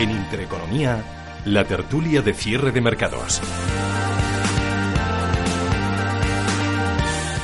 En 0.00 0.10
Intereconomía, 0.10 1.04
la 1.44 1.62
tertulia 1.66 2.22
de 2.22 2.32
cierre 2.32 2.72
de 2.72 2.80
mercados. 2.80 3.42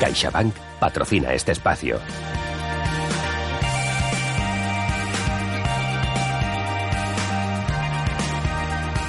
CaixaBank 0.01 0.55
patrocina 0.81 1.35
este 1.35 1.53
espacio. 1.53 2.01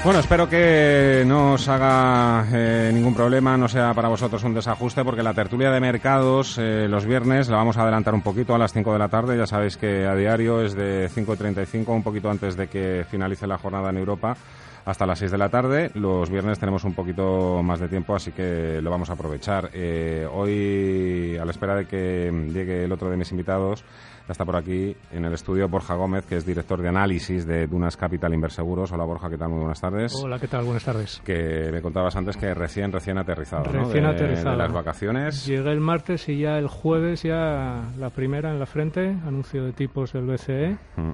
Bueno, 0.07 0.21
espero 0.21 0.47
que 0.47 1.25
no 1.27 1.55
os 1.55 1.67
haga 1.67 2.47
eh, 2.53 2.91
ningún 2.93 3.13
problema, 3.13 3.57
no 3.57 3.67
sea 3.67 3.93
para 3.93 4.07
vosotros 4.07 4.41
un 4.45 4.53
desajuste, 4.53 5.03
porque 5.03 5.21
la 5.21 5.33
tertulia 5.33 5.69
de 5.69 5.81
mercados 5.81 6.57
eh, 6.57 6.87
los 6.89 7.05
viernes 7.05 7.49
la 7.49 7.57
vamos 7.57 7.75
a 7.75 7.81
adelantar 7.81 8.13
un 8.13 8.21
poquito 8.21 8.55
a 8.55 8.57
las 8.57 8.71
5 8.71 8.93
de 8.93 8.99
la 8.99 9.09
tarde. 9.09 9.37
Ya 9.37 9.45
sabéis 9.45 9.75
que 9.75 10.05
a 10.05 10.15
diario 10.15 10.61
es 10.61 10.75
de 10.75 11.09
5.35, 11.13 11.89
un 11.89 12.03
poquito 12.03 12.29
antes 12.29 12.55
de 12.55 12.67
que 12.69 13.05
finalice 13.11 13.47
la 13.47 13.57
jornada 13.57 13.89
en 13.89 13.97
Europa, 13.97 14.37
hasta 14.85 15.05
las 15.05 15.19
6 15.19 15.29
de 15.29 15.37
la 15.37 15.49
tarde. 15.49 15.91
Los 15.95 16.29
viernes 16.29 16.57
tenemos 16.57 16.85
un 16.85 16.93
poquito 16.93 17.61
más 17.61 17.81
de 17.81 17.89
tiempo, 17.89 18.15
así 18.15 18.31
que 18.31 18.79
lo 18.81 18.89
vamos 18.89 19.09
a 19.09 19.13
aprovechar. 19.13 19.71
Eh, 19.73 20.25
hoy, 20.31 21.35
a 21.35 21.43
la 21.43 21.51
espera 21.51 21.75
de 21.75 21.85
que 21.85 22.31
llegue 22.53 22.85
el 22.85 22.93
otro 22.93 23.09
de 23.09 23.17
mis 23.17 23.31
invitados, 23.31 23.83
está 24.31 24.45
por 24.45 24.55
aquí 24.55 24.95
en 25.11 25.25
el 25.25 25.33
estudio 25.33 25.67
Borja 25.69 25.95
Gómez, 25.95 26.25
que 26.25 26.35
es 26.37 26.45
director 26.45 26.81
de 26.81 26.89
análisis 26.89 27.45
de 27.45 27.67
Dunas 27.67 27.95
Capital 27.97 28.33
Inverseguros. 28.33 28.91
Hola 28.91 29.05
Borja, 29.05 29.29
¿qué 29.29 29.37
tal? 29.37 29.49
Muy 29.49 29.59
buenas 29.59 29.79
tardes. 29.79 30.13
Hola, 30.21 30.39
¿qué 30.39 30.47
tal? 30.47 30.65
Buenas 30.65 30.83
tardes. 30.83 31.21
Que 31.25 31.69
me 31.71 31.81
contabas 31.81 32.15
antes 32.15 32.35
que 32.37 32.53
recién, 32.53 32.91
recién 32.91 33.17
aterrizado, 33.17 33.63
Recién 33.65 34.03
¿no? 34.03 34.09
aterrizado. 34.09 34.51
De 34.51 34.57
las 34.57 34.73
vacaciones. 34.73 35.45
Llegué 35.45 35.71
el 35.71 35.79
martes 35.79 36.27
y 36.29 36.39
ya 36.39 36.57
el 36.57 36.67
jueves 36.67 37.23
ya 37.23 37.91
la 37.97 38.09
primera 38.09 38.51
en 38.51 38.59
la 38.59 38.65
frente, 38.65 39.09
anuncio 39.25 39.63
de 39.63 39.73
tipos 39.73 40.13
del 40.13 40.25
BCE. 40.25 40.77
Mm. 40.97 41.11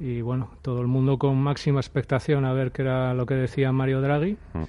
Y 0.00 0.20
bueno, 0.20 0.50
todo 0.62 0.80
el 0.80 0.88
mundo 0.88 1.16
con 1.18 1.36
máxima 1.38 1.80
expectación 1.80 2.44
a 2.44 2.52
ver 2.52 2.72
qué 2.72 2.82
era 2.82 3.14
lo 3.14 3.24
que 3.24 3.34
decía 3.34 3.72
Mario 3.72 4.00
Draghi. 4.00 4.36
Mm. 4.52 4.62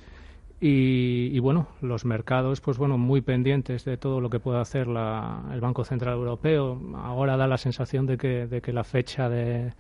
Y, 0.66 1.36
y 1.36 1.39
bueno, 1.39 1.67
los 1.81 2.06
mercados, 2.06 2.61
pues 2.61 2.78
bueno, 2.78 2.97
muy 2.97 3.19
pendientes 3.19 3.83
de 3.83 3.97
todo 3.97 4.22
lo 4.22 4.30
que 4.30 4.39
pueda 4.39 4.61
hacer 4.61 4.88
la- 4.88 5.44
el 5.53 5.59
Banco 5.59 5.83
Central 5.83 6.14
Europeo. 6.14 6.80
Ahora 6.95 7.36
da 7.36 7.47
la 7.47 7.58
sensación 7.58 8.06
de 8.06 8.17
que, 8.17 8.47
de 8.47 8.61
que 8.61 8.72
la 8.72 8.86
fecha 8.86 9.28
de, 9.28 9.73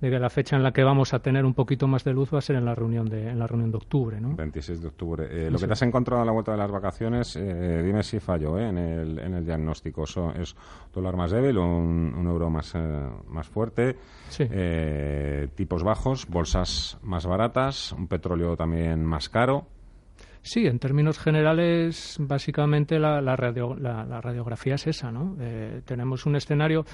de 0.00 0.10
que 0.10 0.18
la 0.18 0.30
fecha 0.30 0.56
en 0.56 0.62
la 0.62 0.72
que 0.72 0.84
vamos 0.84 1.12
a 1.12 1.18
tener 1.18 1.44
un 1.44 1.52
poquito 1.52 1.86
más 1.86 2.02
de 2.04 2.14
luz 2.14 2.32
va 2.32 2.38
a 2.38 2.40
ser 2.40 2.56
en 2.56 2.64
la 2.64 2.74
reunión 2.74 3.10
de, 3.10 3.28
en 3.28 3.38
la 3.38 3.46
reunión 3.46 3.70
de 3.72 3.76
octubre, 3.76 4.20
¿no? 4.22 4.34
26 4.34 4.80
de 4.80 4.88
octubre. 4.88 5.26
Eh, 5.30 5.50
lo 5.50 5.56
Eso 5.58 5.64
que 5.64 5.66
te 5.66 5.72
has 5.74 5.82
encontrado 5.82 6.22
a 6.22 6.24
la 6.24 6.32
vuelta 6.32 6.52
de 6.52 6.56
las 6.58 6.70
vacaciones, 6.70 7.36
eh, 7.36 7.82
dime 7.84 8.02
si 8.02 8.18
falló 8.18 8.58
eh, 8.58 8.68
en, 8.70 8.78
el, 8.78 9.18
en 9.18 9.34
el 9.34 9.44
diagnóstico. 9.44 10.06
So- 10.06 10.32
¿Es 10.32 10.56
dólar 10.94 11.14
más 11.14 11.30
débil 11.30 11.58
o 11.58 11.66
un, 11.66 12.14
un 12.16 12.26
euro 12.26 12.48
más, 12.48 12.72
eh, 12.74 12.78
más 13.28 13.48
fuerte? 13.50 13.96
Sí. 14.30 14.46
Eh, 14.50 15.48
tipos 15.54 15.82
bajos, 15.82 16.26
bolsas 16.26 16.98
más 17.02 17.26
baratas, 17.26 17.92
un 17.92 18.06
petróleo 18.08 18.56
también 18.56 19.04
más 19.04 19.28
caro. 19.28 19.66
Sí, 20.42 20.66
en 20.66 20.78
términos 20.80 21.18
generales, 21.18 22.16
básicamente 22.20 22.98
la, 22.98 23.20
la 23.20 23.36
radio- 23.36 23.76
la- 23.76 24.04
radiografía 24.20 24.74
es 24.74 24.86
esa, 24.88 25.12
¿no? 25.12 25.36
Eh, 25.40 25.82
tenemos 25.84 26.26
un 26.26 26.34
escenario 26.34 26.84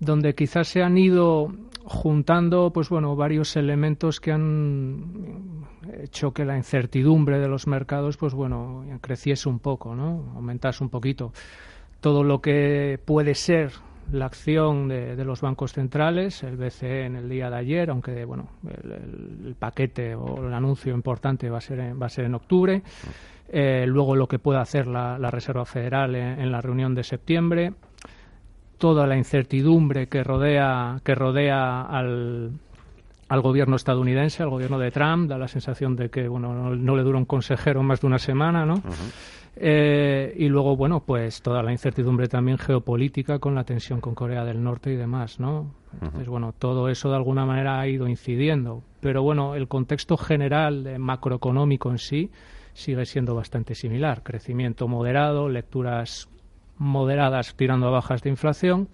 donde 0.00 0.34
quizás 0.34 0.68
se 0.68 0.82
han 0.82 0.96
ido 0.96 1.52
juntando, 1.84 2.70
pues 2.72 2.88
bueno, 2.88 3.14
varios 3.16 3.54
elementos 3.56 4.18
que 4.20 4.32
han 4.32 5.64
hecho 6.02 6.32
que 6.32 6.44
la 6.44 6.56
incertidumbre 6.56 7.38
de 7.38 7.48
los 7.48 7.66
mercados, 7.66 8.16
pues 8.16 8.34
bueno, 8.34 8.84
creciese 9.00 9.48
un 9.48 9.58
poco, 9.58 9.94
¿no? 9.94 10.32
Aumentase 10.34 10.82
un 10.82 10.90
poquito. 10.90 11.32
Todo 12.00 12.24
lo 12.24 12.40
que 12.40 12.98
puede 13.04 13.34
ser 13.34 13.72
la 14.12 14.26
acción 14.26 14.88
de, 14.88 15.16
de 15.16 15.24
los 15.24 15.40
bancos 15.40 15.72
centrales, 15.72 16.42
el 16.42 16.56
BCE 16.56 17.06
en 17.06 17.16
el 17.16 17.28
día 17.28 17.50
de 17.50 17.56
ayer, 17.56 17.90
aunque 17.90 18.24
bueno, 18.24 18.48
el, 18.68 19.54
paquete 19.58 20.14
o 20.14 20.46
el 20.46 20.54
anuncio 20.54 20.94
importante 20.94 21.50
va 21.50 21.58
a 21.58 21.60
ser 21.60 21.80
en, 21.80 22.00
va 22.00 22.06
a 22.06 22.10
ser 22.10 22.24
en 22.24 22.34
octubre. 22.34 22.82
Eh, 23.48 23.84
luego 23.86 24.16
lo 24.16 24.26
que 24.26 24.38
pueda 24.38 24.60
hacer 24.60 24.86
la, 24.86 25.18
la 25.18 25.30
Reserva 25.30 25.64
Federal 25.64 26.14
en, 26.14 26.40
en 26.40 26.52
la 26.52 26.60
reunión 26.60 26.94
de 26.94 27.04
septiembre. 27.04 27.72
Toda 28.78 29.06
la 29.06 29.16
incertidumbre 29.16 30.08
que 30.08 30.22
rodea, 30.22 31.00
que 31.02 31.14
rodea 31.14 31.82
al, 31.82 32.50
al 33.28 33.40
gobierno 33.40 33.76
estadounidense, 33.76 34.42
al 34.42 34.50
gobierno 34.50 34.78
de 34.78 34.90
Trump, 34.90 35.28
da 35.28 35.38
la 35.38 35.48
sensación 35.48 35.96
de 35.96 36.10
que 36.10 36.28
bueno, 36.28 36.54
no, 36.54 36.76
no 36.76 36.96
le 36.96 37.02
dura 37.02 37.18
un 37.18 37.24
consejero 37.24 37.82
más 37.82 38.00
de 38.00 38.06
una 38.06 38.18
semana, 38.18 38.66
¿no? 38.66 38.82
Eh, 39.58 40.34
y 40.36 40.48
luego, 40.48 40.76
bueno, 40.76 41.00
pues 41.00 41.40
toda 41.40 41.62
la 41.62 41.72
incertidumbre 41.72 42.28
también 42.28 42.58
geopolítica 42.58 43.38
con 43.38 43.54
la 43.54 43.64
tensión 43.64 44.02
con 44.02 44.14
Corea 44.14 44.44
del 44.44 44.62
Norte 44.62 44.92
y 44.92 44.96
demás, 44.96 45.40
¿no? 45.40 45.74
Entonces, 45.94 46.28
bueno, 46.28 46.52
todo 46.52 46.90
eso 46.90 47.08
de 47.08 47.16
alguna 47.16 47.46
manera 47.46 47.80
ha 47.80 47.88
ido 47.88 48.06
incidiendo. 48.06 48.82
Pero 49.00 49.22
bueno, 49.22 49.54
el 49.54 49.66
contexto 49.66 50.18
general 50.18 50.86
eh, 50.86 50.98
macroeconómico 50.98 51.90
en 51.90 51.98
sí 51.98 52.30
sigue 52.74 53.06
siendo 53.06 53.34
bastante 53.34 53.74
similar. 53.74 54.22
Crecimiento 54.22 54.88
moderado, 54.88 55.48
lecturas 55.48 56.28
moderadas 56.76 57.54
tirando 57.56 57.86
a 57.86 57.90
bajas 57.90 58.22
de 58.22 58.28
inflación 58.28 58.88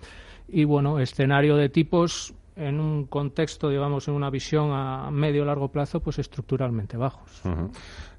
y, 0.47 0.63
bueno, 0.63 1.01
escenario 1.01 1.57
de 1.57 1.71
tipos 1.71 2.35
en 2.63 2.81
un 2.81 3.07
contexto, 3.07 3.69
digamos, 3.69 4.09
en 4.09 4.15
una 4.15 4.31
visión 4.31 4.71
a 4.73 5.11
medio 5.11 5.45
largo 5.45 5.69
plazo, 5.69 6.01
pues 6.01 6.19
estructuralmente 6.19 6.97
bajos. 6.97 7.43
Ujú. 7.45 7.71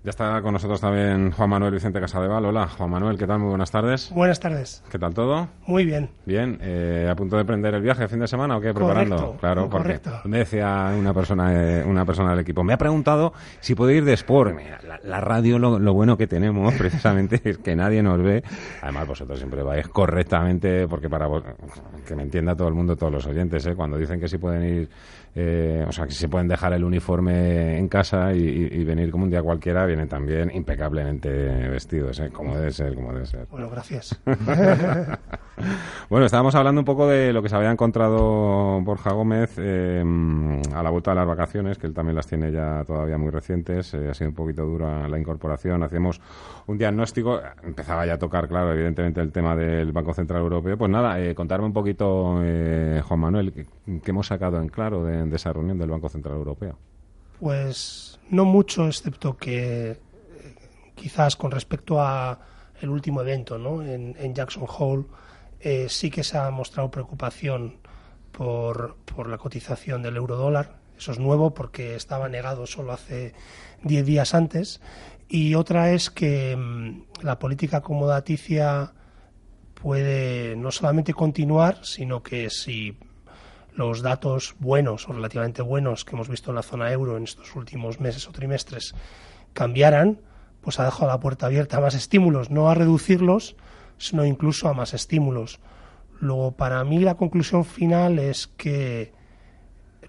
Ya 0.03 0.09
está 0.09 0.41
con 0.41 0.51
nosotros 0.51 0.81
también 0.81 1.31
Juan 1.31 1.49
Manuel 1.49 1.71
Vicente 1.71 1.97
Casadeval. 2.01 2.43
Hola, 2.43 2.67
Juan 2.67 2.89
Manuel, 2.89 3.17
¿qué 3.17 3.25
tal? 3.25 3.39
Muy 3.39 3.51
buenas 3.51 3.71
tardes. 3.71 4.11
Buenas 4.13 4.37
tardes. 4.37 4.83
¿Qué 4.91 4.99
tal 4.99 5.13
todo? 5.13 5.47
Muy 5.65 5.85
bien. 5.85 6.09
Bien, 6.25 6.57
eh, 6.59 7.07
¿a 7.09 7.15
punto 7.15 7.37
de 7.37 7.45
prender 7.45 7.73
el 7.73 7.81
viaje 7.81 8.03
el 8.03 8.09
fin 8.09 8.19
de 8.19 8.27
semana 8.27 8.57
o 8.57 8.59
qué? 8.59 8.73
¿Preparando? 8.73 9.15
Correcto, 9.15 9.37
claro, 9.39 9.69
porque 9.69 9.99
correcto. 9.99 10.11
me 10.25 10.39
decía 10.39 10.93
una 10.99 11.13
persona, 11.13 11.53
eh, 11.53 11.85
una 11.85 12.03
persona 12.03 12.31
del 12.31 12.39
equipo, 12.39 12.65
me 12.65 12.73
ha 12.73 12.77
preguntado 12.77 13.31
si 13.61 13.75
puedo 13.75 13.91
ir 13.91 14.03
de 14.03 14.11
Sport. 14.11 14.53
Mira, 14.57 14.81
la, 14.85 14.99
la 15.01 15.21
radio, 15.21 15.57
lo, 15.57 15.79
lo 15.79 15.93
bueno 15.93 16.17
que 16.17 16.27
tenemos 16.27 16.73
precisamente 16.77 17.39
es 17.41 17.59
que 17.59 17.73
nadie 17.73 18.03
nos 18.03 18.21
ve. 18.21 18.43
Además, 18.81 19.07
vosotros 19.07 19.39
siempre 19.39 19.63
vais 19.63 19.87
correctamente, 19.87 20.85
porque 20.89 21.09
para 21.09 21.27
vos, 21.27 21.43
que 22.05 22.13
me 22.13 22.23
entienda 22.23 22.57
todo 22.57 22.67
el 22.67 22.73
mundo, 22.73 22.97
todos 22.97 23.13
los 23.13 23.25
oyentes, 23.25 23.65
¿eh? 23.67 23.73
cuando 23.73 23.97
dicen 23.97 24.19
que 24.19 24.27
sí 24.33 24.37
pueden 24.39 24.63
ir, 24.63 24.89
eh, 25.35 25.83
o 25.87 25.91
sea, 25.91 26.05
que 26.05 26.11
se 26.13 26.27
pueden 26.29 26.47
dejar 26.47 26.73
el 26.73 26.83
uniforme 26.83 27.77
en 27.77 27.87
casa 27.87 28.33
y, 28.33 28.39
y- 28.43 28.81
y 28.81 28.83
venir 28.83 29.09
como 29.11 29.23
un 29.25 29.29
día 29.29 29.41
cualquiera, 29.41 29.85
vienen 29.85 30.07
también 30.07 30.51
impecablemente 30.53 31.29
vestidos, 31.69 32.19
¿eh? 32.19 32.29
como 32.31 32.55
debe 32.57 32.71
ser, 32.71 32.93
como 32.95 33.13
debe 33.13 33.25
ser. 33.25 33.47
Bueno, 33.49 33.69
gracias. 33.69 34.19
Bueno, 36.09 36.25
estábamos 36.25 36.55
hablando 36.55 36.81
un 36.81 36.85
poco 36.85 37.07
de 37.07 37.31
lo 37.31 37.41
que 37.43 37.47
se 37.47 37.55
había 37.55 37.71
encontrado 37.71 38.81
Borja 38.81 39.11
Gómez 39.13 39.53
eh, 39.57 40.03
a 40.73 40.83
la 40.83 40.89
vuelta 40.89 41.11
de 41.11 41.15
las 41.15 41.27
vacaciones, 41.27 41.77
que 41.77 41.85
él 41.87 41.93
también 41.93 42.15
las 42.15 42.25
tiene 42.27 42.51
ya 42.51 42.83
todavía 42.85 43.17
muy 43.19 43.29
recientes. 43.29 43.93
eh, 43.93 44.09
ha 44.09 44.13
sido 44.15 44.31
un 44.31 44.35
poquito 44.35 44.65
dura 44.65 45.07
la 45.07 45.19
incorporación. 45.19 45.83
Hacíamos 45.83 46.19
un 46.65 46.77
diagnóstico. 46.77 47.39
Empezaba 47.63 48.05
ya 48.05 48.13
a 48.15 48.17
tocar, 48.17 48.47
claro, 48.47 48.73
evidentemente 48.73 49.21
el 49.21 49.31
tema 49.31 49.55
del 49.55 49.91
Banco 49.91 50.13
Central 50.13 50.41
Europeo. 50.41 50.75
Pues 50.77 50.89
nada, 50.91 51.19
eh, 51.21 51.35
contarme 51.35 51.67
un 51.67 51.73
poquito, 51.73 52.39
eh, 52.43 53.01
Juan 53.07 53.19
Manuel, 53.19 53.53
¿qué, 53.53 53.65
qué 54.01 54.11
hemos 54.11 54.27
sacado 54.27 54.59
en 54.59 54.67
claro 54.69 55.03
de, 55.05 55.22
de 55.29 55.35
esa 55.35 55.53
reunión 55.53 55.77
del 55.77 55.89
Banco 55.89 56.09
Central 56.09 56.35
Europeo? 56.35 56.77
Pues 57.39 58.19
no 58.29 58.45
mucho, 58.45 58.87
excepto 58.87 59.37
que 59.37 59.91
eh, 59.91 59.97
quizás 60.95 61.35
con 61.35 61.51
respecto 61.51 61.99
a 62.01 62.39
el 62.81 62.89
último 62.89 63.21
evento 63.21 63.57
¿no? 63.57 63.83
en, 63.83 64.15
en 64.19 64.33
Jackson 64.33 64.65
Hole 64.67 65.05
eh, 65.59 65.87
sí 65.87 66.09
que 66.09 66.23
se 66.23 66.37
ha 66.37 66.51
mostrado 66.51 66.91
preocupación 66.91 67.77
por, 68.33 68.97
por 69.05 69.29
la 69.29 69.37
cotización 69.37 70.01
del 70.01 70.17
euro 70.17 70.35
dólar. 70.35 70.75
Eso 70.97 71.13
es 71.13 71.19
nuevo 71.19 71.53
porque 71.53 71.95
estaba 71.95 72.27
negado 72.27 72.67
solo 72.67 72.91
hace 72.91 73.33
10 73.83 74.05
días 74.05 74.33
antes. 74.33 74.81
Y 75.29 75.55
otra 75.55 75.91
es 75.91 76.09
que 76.09 76.55
mm, 76.57 77.23
la 77.23 77.39
política 77.39 77.77
acomodaticia 77.77 78.93
puede 79.73 80.55
no 80.57 80.71
solamente 80.71 81.13
continuar, 81.13 81.85
sino 81.85 82.21
que 82.21 82.49
si 82.49 82.97
los 83.75 84.01
datos 84.01 84.55
buenos 84.59 85.07
o 85.09 85.13
relativamente 85.13 85.61
buenos 85.61 86.05
que 86.05 86.15
hemos 86.15 86.29
visto 86.29 86.51
en 86.51 86.55
la 86.55 86.63
zona 86.63 86.91
euro 86.91 87.17
en 87.17 87.23
estos 87.23 87.55
últimos 87.55 87.99
meses 87.99 88.27
o 88.27 88.31
trimestres 88.31 88.93
cambiaran, 89.53 90.21
pues 90.61 90.79
ha 90.79 90.85
dejado 90.85 91.07
la 91.07 91.19
puerta 91.19 91.47
abierta 91.47 91.77
a 91.77 91.81
más 91.81 91.95
estímulos, 91.95 92.49
no 92.49 92.69
a 92.69 92.75
reducirlos, 92.75 93.55
sino 93.97 94.25
incluso 94.25 94.67
a 94.67 94.73
más 94.73 94.93
estímulos. 94.93 95.59
Luego, 96.19 96.51
para 96.53 96.83
mí 96.83 96.99
la 96.99 97.15
conclusión 97.15 97.65
final 97.65 98.19
es 98.19 98.47
que 98.47 99.13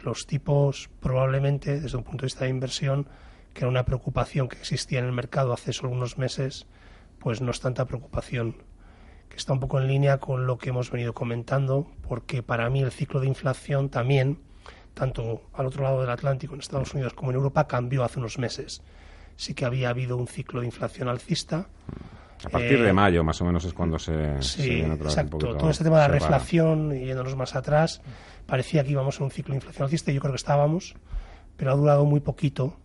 los 0.02 0.26
tipos 0.26 0.90
probablemente, 1.00 1.80
desde 1.80 1.96
un 1.96 2.04
punto 2.04 2.22
de 2.22 2.26
vista 2.26 2.44
de 2.44 2.50
inversión, 2.50 3.08
que 3.52 3.60
era 3.60 3.68
una 3.68 3.84
preocupación 3.84 4.48
que 4.48 4.58
existía 4.58 4.98
en 4.98 5.06
el 5.06 5.12
mercado 5.12 5.52
hace 5.52 5.72
solo 5.72 5.92
unos 5.92 6.18
meses, 6.18 6.66
pues 7.18 7.40
no 7.40 7.50
es 7.50 7.60
tanta 7.60 7.86
preocupación 7.86 8.56
que 9.34 9.38
está 9.38 9.52
un 9.52 9.60
poco 9.60 9.80
en 9.80 9.88
línea 9.88 10.18
con 10.18 10.46
lo 10.46 10.58
que 10.58 10.70
hemos 10.70 10.90
venido 10.90 11.12
comentando, 11.12 11.88
porque 12.08 12.42
para 12.42 12.70
mí 12.70 12.80
el 12.82 12.92
ciclo 12.92 13.18
de 13.20 13.26
inflación 13.26 13.88
también, 13.88 14.38
tanto 14.94 15.42
al 15.52 15.66
otro 15.66 15.82
lado 15.82 16.00
del 16.00 16.10
Atlántico, 16.10 16.54
en 16.54 16.60
Estados 16.60 16.94
Unidos, 16.94 17.14
como 17.14 17.30
en 17.30 17.36
Europa, 17.36 17.66
cambió 17.66 18.04
hace 18.04 18.20
unos 18.20 18.38
meses. 18.38 18.82
Sí 19.36 19.54
que 19.54 19.64
había 19.64 19.88
habido 19.88 20.16
un 20.16 20.28
ciclo 20.28 20.60
de 20.60 20.66
inflación 20.66 21.08
alcista. 21.08 21.66
A 22.44 22.48
partir 22.48 22.78
Eh, 22.78 22.82
de 22.82 22.92
mayo, 22.92 23.24
más 23.24 23.40
o 23.40 23.44
menos, 23.44 23.64
es 23.64 23.72
cuando 23.72 23.98
se, 23.98 24.40
se 24.40 24.62
Sí, 24.62 24.68
viene 24.70 24.94
otra 24.94 25.06
vez 25.06 25.16
un 25.16 25.20
exacto. 25.24 25.38
Todo 25.38 25.70
este 25.70 25.82
tema 25.82 25.96
de 25.96 26.08
la 26.08 26.14
reflación, 26.14 26.96
y 26.96 27.06
yéndonos 27.06 27.34
más 27.34 27.56
atrás, 27.56 28.02
parecía 28.46 28.84
que 28.84 28.90
íbamos 28.92 29.20
a 29.20 29.24
un 29.24 29.30
ciclo 29.32 29.52
de 29.52 29.56
inflación 29.56 29.84
alcista 29.84 30.12
y 30.12 30.14
yo 30.14 30.20
creo 30.20 30.32
que 30.32 30.36
estábamos, 30.36 30.94
pero 31.56 31.72
ha 31.72 31.74
durado 31.74 32.04
muy 32.04 32.20
poquito 32.20 32.76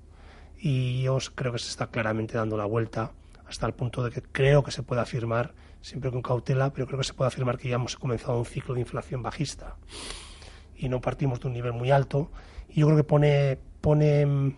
y 0.58 1.04
yo 1.04 1.18
creo 1.36 1.52
que 1.52 1.60
se 1.60 1.70
está 1.70 1.88
claramente 1.88 2.38
dando 2.38 2.58
la 2.58 2.66
vuelta 2.66 3.12
hasta 3.48 3.68
el 3.68 3.74
punto 3.74 4.04
de 4.04 4.10
que 4.12 4.22
creo 4.24 4.64
que 4.64 4.72
se 4.72 4.82
puede 4.84 5.02
afirmar, 5.02 5.54
siempre 5.82 6.12
con 6.12 6.22
cautela, 6.22 6.72
pero 6.74 6.88
creo 6.88 7.00
que 7.00 7.06
se 7.06 7.14
puede 7.14 7.28
afirmar 7.30 7.58
que 7.58 7.70
ya 7.70 7.76
hemos 7.76 7.96
comenzado 7.96 8.38
un 8.38 8.46
ciclo 8.46 8.74
de 8.74 8.82
inflación 8.82 9.24
bajista 9.24 9.76
y 10.76 10.90
no 10.90 11.02
partimos 11.02 11.40
de 11.40 11.48
un 11.48 11.54
nivel 11.54 11.74
muy 11.74 11.92
alto. 11.92 12.32
Y 12.70 12.82
yo 12.82 12.88
creo 12.88 12.98
que 12.98 13.04
pone, 13.04 13.58
pone, 13.82 14.56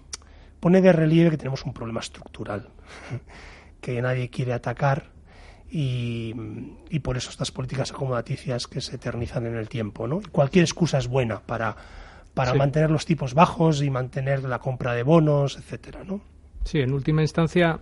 pone 0.59 0.81
de 0.81 0.93
relieve 0.93 1.31
que 1.31 1.37
tenemos 1.37 1.65
un 1.65 1.73
problema 1.73 1.99
estructural 1.99 2.69
que 3.81 4.01
nadie 4.01 4.29
quiere 4.29 4.53
atacar 4.53 5.11
y, 5.69 6.35
y, 6.89 6.99
por 6.99 7.15
eso 7.15 7.29
estas 7.29 7.49
políticas 7.49 7.91
acomodaticias 7.91 8.67
que 8.67 8.81
se 8.81 8.97
eternizan 8.97 9.45
en 9.45 9.55
el 9.55 9.69
tiempo. 9.69 10.05
¿no? 10.05 10.21
cualquier 10.31 10.65
excusa 10.65 10.97
es 10.97 11.07
buena 11.07 11.39
para, 11.39 11.77
para 12.33 12.53
mantener 12.53 12.91
los 12.91 13.05
tipos 13.05 13.33
bajos 13.33 13.81
y 13.81 13.89
mantener 13.89 14.43
la 14.43 14.59
compra 14.59 14.93
de 14.93 15.03
bonos, 15.03 15.57
etcétera, 15.57 16.03
¿no? 16.03 16.21
Sí, 16.65 16.79
en 16.79 16.93
última 16.93 17.21
instancia, 17.21 17.79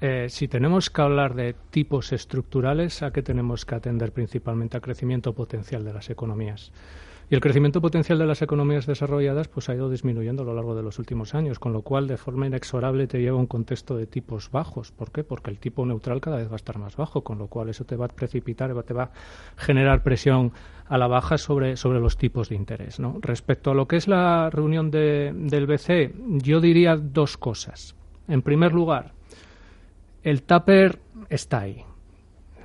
eh, 0.00 0.28
si 0.28 0.48
tenemos 0.48 0.88
que 0.90 1.02
hablar 1.02 1.34
de 1.34 1.54
tipos 1.70 2.12
estructurales, 2.12 3.02
¿a 3.02 3.12
qué 3.12 3.22
tenemos 3.22 3.64
que 3.66 3.74
atender 3.74 4.12
principalmente? 4.12 4.76
A 4.76 4.80
crecimiento 4.80 5.34
potencial 5.34 5.84
de 5.84 5.92
las 5.92 6.08
economías. 6.08 6.72
Y 7.30 7.36
el 7.36 7.40
crecimiento 7.40 7.80
potencial 7.80 8.18
de 8.18 8.26
las 8.26 8.42
economías 8.42 8.86
desarrolladas 8.86 9.46
pues 9.46 9.68
ha 9.68 9.74
ido 9.74 9.88
disminuyendo 9.88 10.42
a 10.42 10.46
lo 10.46 10.52
largo 10.52 10.74
de 10.74 10.82
los 10.82 10.98
últimos 10.98 11.36
años, 11.36 11.60
con 11.60 11.72
lo 11.72 11.82
cual 11.82 12.08
de 12.08 12.16
forma 12.16 12.48
inexorable 12.48 13.06
te 13.06 13.20
lleva 13.20 13.36
a 13.36 13.40
un 13.40 13.46
contexto 13.46 13.96
de 13.96 14.08
tipos 14.08 14.50
bajos. 14.50 14.90
¿Por 14.90 15.12
qué? 15.12 15.22
Porque 15.22 15.50
el 15.50 15.60
tipo 15.60 15.86
neutral 15.86 16.20
cada 16.20 16.38
vez 16.38 16.48
va 16.48 16.54
a 16.54 16.56
estar 16.56 16.78
más 16.78 16.96
bajo, 16.96 17.22
con 17.22 17.38
lo 17.38 17.46
cual 17.46 17.68
eso 17.68 17.84
te 17.84 17.94
va 17.94 18.06
a 18.06 18.08
precipitar, 18.08 18.74
te 18.82 18.94
va 18.94 19.04
a 19.04 19.10
generar 19.56 20.02
presión 20.02 20.50
a 20.88 20.98
la 20.98 21.06
baja 21.06 21.38
sobre, 21.38 21.76
sobre 21.76 22.00
los 22.00 22.16
tipos 22.16 22.48
de 22.48 22.56
interés. 22.56 22.98
Respecto 23.20 23.70
a 23.70 23.74
lo 23.74 23.86
que 23.86 23.96
es 23.96 24.08
la 24.08 24.50
reunión 24.50 24.90
de, 24.90 25.32
del 25.32 25.68
BCE, 25.68 26.12
yo 26.42 26.60
diría 26.60 26.96
dos 26.96 27.36
cosas. 27.36 27.94
En 28.26 28.42
primer 28.42 28.72
lugar, 28.72 29.12
el 30.22 30.42
tupper 30.42 30.98
está 31.28 31.60
ahí. 31.60 31.84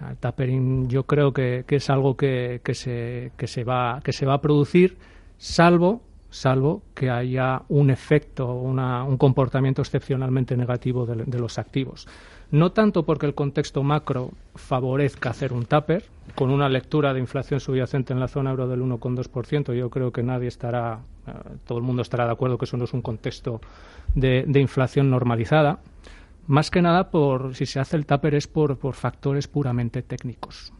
El 0.09 0.17
tapering 0.17 0.89
yo 0.89 1.03
creo 1.03 1.31
que, 1.31 1.63
es 1.67 1.89
algo 1.89 2.15
que, 2.17 2.59
se, 2.73 3.63
va, 3.63 3.97
a 3.97 4.41
producir, 4.41 4.97
salvo, 5.37 6.01
salvo 6.29 6.81
que 6.93 7.09
haya 7.09 7.61
un 7.69 7.89
efecto, 7.89 8.53
un 8.53 9.17
comportamiento 9.17 9.81
excepcionalmente 9.81 10.57
negativo 10.57 11.05
de, 11.05 11.39
los 11.39 11.57
activos. 11.57 12.07
No 12.51 12.71
tanto 12.73 13.03
porque 13.03 13.25
el 13.25 13.33
contexto 13.33 13.83
macro 13.83 14.31
favorezca 14.53 15.31
hacer 15.31 15.53
un 15.53 15.65
taper, 15.65 16.03
con 16.35 16.51
una 16.51 16.69
lectura 16.69 17.13
de 17.13 17.19
inflación 17.19 17.59
subyacente 17.59 18.13
en 18.13 18.19
la 18.19 18.27
zona 18.27 18.51
euro 18.51 18.67
del 18.67 18.81
1,2%, 18.81 19.73
yo 19.73 19.89
creo 19.89 20.11
que 20.11 20.23
nadie 20.23 20.47
estará, 20.47 20.99
eh, 21.25 21.31
todo 21.65 21.77
el 21.77 21.83
mundo 21.83 22.01
estará 22.01 22.25
de 22.25 22.31
acuerdo 22.31 22.57
que 22.57 22.65
eso 22.65 22.77
no 22.77 22.83
es 22.83 22.93
un 22.93 23.01
contexto 23.01 23.61
de 24.13 24.59
inflación 24.59 25.09
normalizada 25.09 25.79
más 26.47 26.71
que 26.71 26.81
nada, 26.81 27.09
por 27.09 27.55
si 27.55 27.65
se 27.65 27.79
hace 27.79 27.97
el 27.97 28.05
tupper 28.05 28.35
es 28.35 28.47
por, 28.47 28.77
por 28.77 28.95
factores 28.95 29.47
puramente 29.47 30.01
técnicos. 30.01 30.73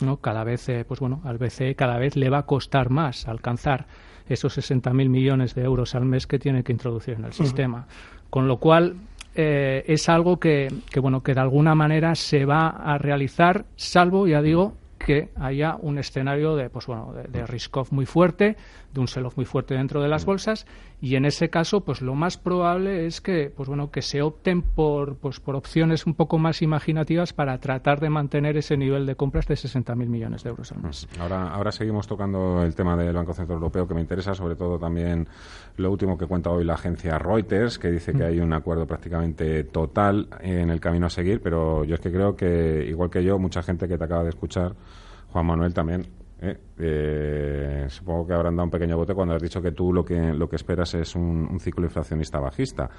¿no? 0.00 0.18
Cada 0.18 0.44
vez, 0.44 0.68
eh, 0.68 0.84
pues 0.86 1.00
bueno, 1.00 1.20
al 1.24 1.38
BCE 1.38 1.74
cada 1.74 1.98
vez 1.98 2.16
le 2.16 2.28
va 2.28 2.38
a 2.38 2.46
costar 2.46 2.90
más 2.90 3.28
alcanzar 3.28 3.86
esos 4.28 4.56
60.000 4.56 5.08
millones 5.08 5.54
de 5.54 5.62
euros 5.62 5.94
al 5.94 6.04
mes 6.04 6.26
que 6.26 6.38
tiene 6.38 6.62
que 6.62 6.72
introducir 6.72 7.14
en 7.14 7.24
el 7.24 7.32
sistema. 7.32 7.86
Con 8.30 8.48
lo 8.48 8.58
cual, 8.58 8.96
eh, 9.34 9.84
es 9.86 10.08
algo 10.08 10.38
que, 10.38 10.68
que, 10.90 11.00
bueno, 11.00 11.22
que 11.22 11.34
de 11.34 11.40
alguna 11.40 11.74
manera 11.74 12.14
se 12.14 12.44
va 12.44 12.68
a 12.68 12.98
realizar, 12.98 13.64
salvo, 13.76 14.26
ya 14.26 14.42
digo, 14.42 14.74
que 15.04 15.30
haya 15.36 15.76
un 15.80 15.98
escenario 15.98 16.56
de, 16.56 16.70
pues 16.70 16.86
bueno, 16.86 17.12
de, 17.12 17.46
risk-off 17.46 17.92
muy 17.92 18.06
fuerte, 18.06 18.56
de 18.92 19.00
un 19.00 19.08
sell-off 19.08 19.36
muy 19.36 19.46
fuerte 19.46 19.74
dentro 19.74 20.02
de 20.02 20.08
las 20.08 20.24
bolsas, 20.24 20.66
y 21.00 21.16
en 21.16 21.24
ese 21.24 21.50
caso, 21.50 21.80
pues 21.80 22.00
lo 22.00 22.14
más 22.14 22.38
probable 22.38 23.06
es 23.06 23.20
que, 23.20 23.52
pues 23.54 23.68
bueno, 23.68 23.90
que 23.90 24.02
se 24.02 24.22
opten 24.22 24.62
por, 24.62 25.16
pues 25.16 25.40
por 25.40 25.56
opciones 25.56 26.06
un 26.06 26.14
poco 26.14 26.38
más 26.38 26.62
imaginativas 26.62 27.32
para 27.32 27.58
tratar 27.58 28.00
de 28.00 28.10
mantener 28.10 28.56
ese 28.56 28.76
nivel 28.76 29.06
de 29.06 29.16
compras 29.16 29.46
de 29.46 29.54
60.000 29.54 29.96
millones 30.06 30.44
de 30.44 30.50
euros 30.50 30.70
al 30.72 30.82
mes. 30.82 31.08
Ahora, 31.18 31.48
ahora 31.48 31.72
seguimos 31.72 32.06
tocando 32.06 32.62
el 32.62 32.74
tema 32.74 32.96
del 32.96 33.14
Banco 33.14 33.32
Central 33.32 33.56
Europeo, 33.56 33.88
que 33.88 33.94
me 33.94 34.00
interesa 34.00 34.34
sobre 34.34 34.54
todo 34.54 34.78
también 34.78 35.26
lo 35.76 35.90
último 35.90 36.16
que 36.16 36.26
cuenta 36.26 36.50
hoy 36.50 36.64
la 36.64 36.74
agencia 36.74 37.18
Reuters, 37.18 37.78
que 37.78 37.90
dice 37.90 38.12
que 38.12 38.24
hay 38.24 38.40
un 38.40 38.52
acuerdo 38.52 38.86
prácticamente 38.86 39.64
total 39.64 40.28
en 40.40 40.70
el 40.70 40.80
camino 40.80 41.06
a 41.06 41.10
seguir, 41.10 41.40
pero 41.40 41.84
yo 41.84 41.94
es 41.94 42.00
que 42.00 42.12
creo 42.12 42.36
que, 42.36 42.86
igual 42.88 43.10
que 43.10 43.24
yo, 43.24 43.38
mucha 43.38 43.62
gente 43.62 43.88
que 43.88 43.98
te 43.98 44.04
acaba 44.04 44.22
de 44.22 44.30
escuchar, 44.30 44.74
Juan 45.32 45.46
Manuel 45.46 45.72
también, 45.72 46.06
¿eh? 46.42 46.58
Eh, 46.78 47.86
supongo 47.88 48.26
que 48.26 48.34
habrán 48.34 48.56
dado 48.56 48.64
un 48.64 48.70
pequeño 48.70 48.96
bote 48.96 49.14
cuando 49.14 49.34
has 49.34 49.42
dicho 49.42 49.62
que 49.62 49.72
tú 49.72 49.92
lo 49.92 50.04
que 50.04 50.34
lo 50.34 50.48
que 50.48 50.56
esperas 50.56 50.92
es 50.94 51.14
un, 51.14 51.58
ciclo 51.60 51.84
inflacionista 51.84 52.40
bajista. 52.40 52.90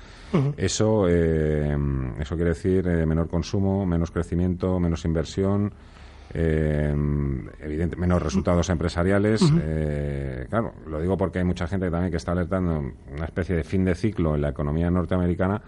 Eso 0.58 1.06
eh, 1.10 1.78
eso 2.20 2.36
quiere 2.36 2.50
decir 2.52 2.86
menor 3.06 3.28
consumo, 3.28 3.86
menos 3.86 4.12
crecimiento, 4.12 4.80
menos 4.80 5.06
inversión. 5.06 5.74
evidente, 6.34 7.96
menos 7.98 8.22
resultados 8.22 8.70
empresariales. 8.70 9.44
claro, 10.50 10.74
lo 10.88 11.02
digo 11.02 11.18
porque 11.18 11.40
hay 11.40 11.46
mucha 11.46 11.68
gente 11.68 11.92
también 11.92 12.12
que 12.12 12.18
está 12.18 12.32
alertando 12.32 12.80
una 13.12 13.26
especie 13.26 13.56
de 13.56 13.64
fin 13.64 13.84
de 13.84 13.96
ciclo 13.96 14.36
en 14.36 14.42
la 14.42 14.50
economía 14.50 14.90
norteamericana 14.90 15.62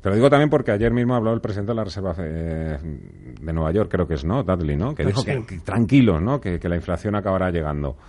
te 0.00 0.08
lo 0.08 0.14
digo 0.14 0.30
también 0.30 0.48
porque 0.48 0.70
ayer 0.70 0.92
mismo 0.92 1.14
habló 1.14 1.32
el 1.32 1.40
presidente 1.40 1.72
de 1.72 1.76
la 1.76 1.84
Reserva 1.84 2.14
eh, 2.18 2.78
de 3.40 3.52
Nueva 3.52 3.72
York, 3.72 3.90
creo 3.90 4.06
que 4.06 4.14
es, 4.14 4.24
¿no? 4.24 4.44
Dudley, 4.44 4.76
¿no? 4.76 4.94
Que 4.94 5.04
dijo 5.04 5.24
que, 5.24 5.42
tranquilo, 5.64 6.20
¿no? 6.20 6.40
Que, 6.40 6.60
la 6.68 6.76
inflación 6.76 7.16
acabará 7.16 7.50
llegando. 7.50 7.96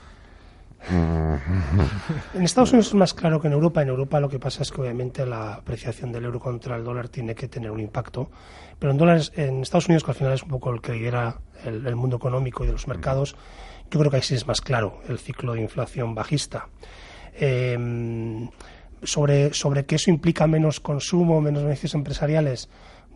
En 2.34 2.44
Estados 2.44 2.72
Unidos 2.72 2.88
es 2.88 2.94
más 2.94 3.14
claro 3.14 3.42
que 3.42 3.48
en 3.48 3.54
Europa. 3.54 3.82
En 3.82 3.90
Europa 3.90 4.20
lo 4.20 4.30
que 4.30 4.40
pasa 4.40 4.64
es 4.64 4.72
que 4.72 4.80
obviamente 4.80 5.26
la 5.26 5.56
apreciación 5.56 6.12
del 6.12 6.24
euro 6.26 6.40
contra 6.40 6.78
el 6.78 6.86
dólar 6.86 7.10
tiene 7.10 7.36
que 7.36 7.48
tener 7.48 7.70
un 7.72 7.82
impacto. 7.82 8.30
Pero 8.78 8.92
en 8.92 8.98
dólares, 8.98 9.34
en 9.36 9.62
Estados 9.62 9.88
Unidos, 9.88 10.04
que 10.04 10.12
al 10.12 10.16
final 10.16 10.34
es 10.34 10.44
un 10.44 10.50
poco 10.50 10.72
el 10.72 10.80
que 10.80 10.94
lidera 10.94 11.36
el, 11.66 11.96
mundo 11.96 12.16
económico 12.16 12.64
y 12.64 12.68
de 12.68 12.74
los 12.74 12.88
mercados, 12.88 13.36
yo 13.92 14.00
creo 14.00 14.10
que 14.10 14.18
ahí 14.18 14.24
sí 14.24 14.36
es 14.36 14.48
más 14.48 14.62
claro 14.62 15.02
el 15.10 15.20
ciclo 15.20 15.54
de 15.54 15.62
inflación 15.62 16.16
bajista. 16.16 16.70
Eh, 17.34 17.78
sobre, 19.04 19.54
sobre 19.54 19.86
que 19.86 19.96
eso 19.96 20.10
implica 20.10 20.48
menos 20.48 20.80
consumo, 20.80 21.42
menos 21.42 21.64
beneficios 21.64 21.96
empresariales, 21.96 22.70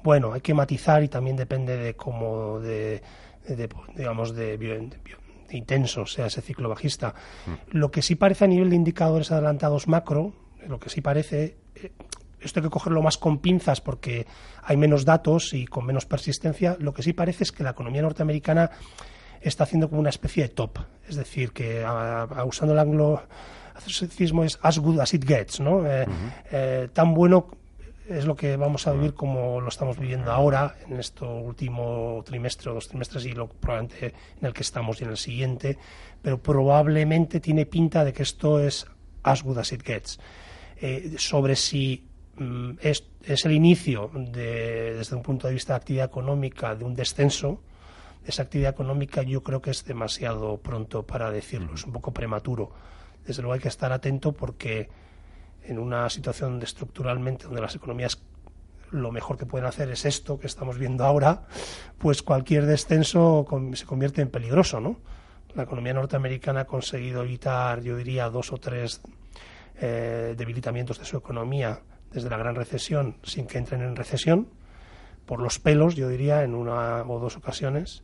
bueno, 0.04 0.34
hay 0.34 0.42
que 0.42 0.54
matizar 0.54 1.02
y 1.04 1.08
también 1.08 1.38
depende 1.38 1.78
de 1.78 1.96
cómo, 1.96 2.60
de, 2.60 3.02
digamos, 3.96 4.36
de, 4.36 4.90
intenso 5.52 6.06
sea 6.06 6.26
ese 6.26 6.42
ciclo 6.42 6.70
bajista. 6.70 7.14
Mm. 7.46 7.78
Lo 7.78 7.92
que 7.92 8.02
sí 8.02 8.16
parece 8.16 8.46
a 8.46 8.48
nivel 8.48 8.70
de 8.70 8.76
indicadores 8.76 9.32
adelantados 9.32 9.88
macro, 9.88 10.34
lo 10.68 10.80
que 10.80 10.90
sí 10.90 11.02
parece, 11.02 11.58
eh, 11.76 11.92
esto 12.42 12.60
hay 12.60 12.66
que 12.66 12.70
cogerlo 12.70 13.02
más 13.02 13.18
con 13.18 13.38
pinzas 13.38 13.80
porque 13.80 14.28
hay 14.64 14.78
menos 14.78 15.06
datos 15.06 15.54
y 15.54 15.66
con 15.66 15.86
menos 15.86 16.06
persistencia, 16.06 16.76
lo 16.80 16.94
que 16.94 17.04
sí 17.04 17.14
parece 17.14 17.46
es 17.46 17.52
que 17.52 17.64
la 17.64 17.72
economía 17.72 18.02
norteamericana 18.02 18.72
está 19.42 19.64
haciendo 19.64 19.90
como 19.90 20.02
una 20.02 20.10
especie 20.10 20.44
de 20.44 20.50
top, 20.50 20.80
es 21.08 21.16
decir, 21.16 21.52
que 21.52 21.86
usando 22.46 22.74
el 22.74 22.80
anglo 22.80 23.24
asceticismo 23.76 24.44
es 24.44 24.60
as 24.62 24.80
good 24.80 25.00
as 25.00 25.14
it 25.14 25.26
gets, 25.26 25.60
¿no? 25.60 25.86
Eh, 25.88 26.06
eh, 26.52 26.90
tan 26.94 27.14
bueno 27.14 27.48
es 28.08 28.26
lo 28.26 28.36
que 28.36 28.58
vamos 28.58 28.86
a 28.88 28.92
vivir 28.92 29.14
como 29.14 29.62
lo 29.62 29.70
estamos 29.70 29.98
viviendo 29.98 30.32
ahora, 30.32 30.76
en 30.88 31.00
este 31.00 31.26
último 31.26 32.22
trimestre 32.26 32.72
o 32.72 32.74
dos 32.74 32.88
trimestres 32.90 33.26
y 33.26 33.32
lo, 33.32 33.48
probablemente 33.48 34.14
en 34.40 34.46
el 34.46 34.54
que 34.54 34.62
estamos 34.62 35.00
y 35.00 35.06
en 35.06 35.12
el 35.12 35.18
siguiente, 35.18 35.78
pero 36.22 36.42
probablemente 36.42 37.40
tiene 37.40 37.66
pinta 37.66 38.04
de 38.04 38.14
que 38.14 38.24
esto 38.24 38.60
es 38.60 38.86
as 39.24 39.44
good 39.44 39.58
as 39.58 39.72
it 39.72 39.84
gets. 39.84 40.20
Eh, 40.82 41.16
sobre 41.18 41.56
si 41.56 42.06
mm, 42.38 42.72
es, 42.82 43.06
es, 43.24 43.46
el 43.46 43.54
inicio, 43.54 44.12
de, 44.14 44.96
desde 44.96 45.16
un 45.16 45.24
punto 45.24 45.48
de 45.48 45.54
vista 45.54 45.74
de 45.74 45.78
actividad 45.78 46.06
económica, 46.06 46.76
de 46.76 46.84
un 46.84 46.96
descenso, 46.96 47.62
de 48.24 48.32
esa 48.32 48.44
actividad 48.44 48.72
económica 48.72 49.22
yo 49.24 49.44
creo 49.44 49.62
que 49.62 49.72
es 49.72 49.86
demasiado 49.86 50.58
pronto 50.58 51.04
para 51.04 51.32
decirlo, 51.32 51.76
es 51.76 51.86
un 51.86 51.94
poco 51.94 52.14
prematuro 52.14 52.72
desde 53.26 53.42
luego 53.42 53.54
hay 53.54 53.60
que 53.60 53.68
estar 53.68 53.92
atento 53.92 54.32
porque 54.32 54.90
en 55.64 55.80
una 55.80 56.10
situación 56.10 56.60
de 56.60 56.66
estructuralmente 56.66 57.46
donde 57.46 57.62
las 57.62 57.76
economías 57.76 58.22
lo 58.92 59.12
mejor 59.12 59.38
que 59.38 59.46
pueden 59.46 59.66
hacer 59.66 59.90
es 59.90 60.06
esto 60.06 60.40
que 60.40 60.48
estamos 60.48 60.78
viendo 60.78 61.04
ahora, 61.04 61.48
pues 61.98 62.22
cualquier 62.22 62.66
descenso 62.66 63.46
se 63.74 63.86
convierte 63.86 64.22
en 64.22 64.30
peligroso, 64.30 64.80
¿no? 64.80 65.00
La 65.56 65.64
economía 65.64 65.94
norteamericana 65.94 66.62
ha 66.62 66.66
conseguido 66.66 67.24
evitar, 67.24 67.82
yo 67.82 67.98
diría, 67.98 68.30
dos 68.30 68.52
o 68.52 68.58
tres 68.58 69.02
eh, 69.80 70.36
debilitamientos 70.38 71.00
de 71.00 71.06
su 71.06 71.18
economía 71.18 71.82
desde 72.12 72.30
la 72.30 72.38
gran 72.38 72.56
recesión 72.56 73.18
sin 73.24 73.48
que 73.48 73.58
entren 73.58 73.82
en 73.82 73.96
recesión, 73.96 74.48
por 75.26 75.40
los 75.40 75.60
pelos, 75.60 75.96
yo 75.96 76.10
diría, 76.10 76.44
en 76.44 76.54
una 76.54 77.02
o 77.04 77.20
dos 77.20 77.38
ocasiones. 77.38 78.04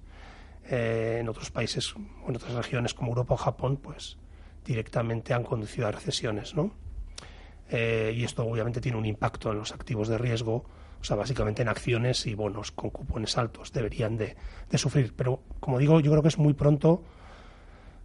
Eh, 0.71 1.17
en 1.19 1.27
otros 1.27 1.49
países 1.49 1.95
o 1.95 2.29
en 2.29 2.35
otras 2.35 2.53
regiones 2.53 2.93
como 2.93 3.09
Europa 3.09 3.33
o 3.33 3.37
Japón, 3.37 3.77
pues 3.77 4.18
directamente 4.69 5.33
han 5.33 5.43
conducido 5.43 5.87
a 5.87 5.91
recesiones, 5.91 6.55
¿no? 6.55 6.71
Eh, 7.71 8.13
y 8.15 8.23
esto 8.23 8.45
obviamente 8.45 8.79
tiene 8.79 8.99
un 8.99 9.05
impacto 9.05 9.51
en 9.51 9.57
los 9.57 9.71
activos 9.71 10.07
de 10.07 10.19
riesgo, 10.19 10.65
o 11.01 11.03
sea, 11.03 11.15
básicamente 11.15 11.63
en 11.63 11.69
acciones 11.69 12.27
y 12.27 12.35
bonos 12.35 12.71
con 12.71 12.91
cupones 12.91 13.35
altos 13.37 13.71
deberían 13.73 14.15
de, 14.15 14.35
sufrir. 14.75 15.13
Pero, 15.15 15.41
como 15.59 15.79
digo, 15.79 15.99
yo 15.99 16.11
creo 16.11 16.21
que 16.21 16.27
es 16.27 16.37
muy 16.37 16.53
pronto 16.53 17.03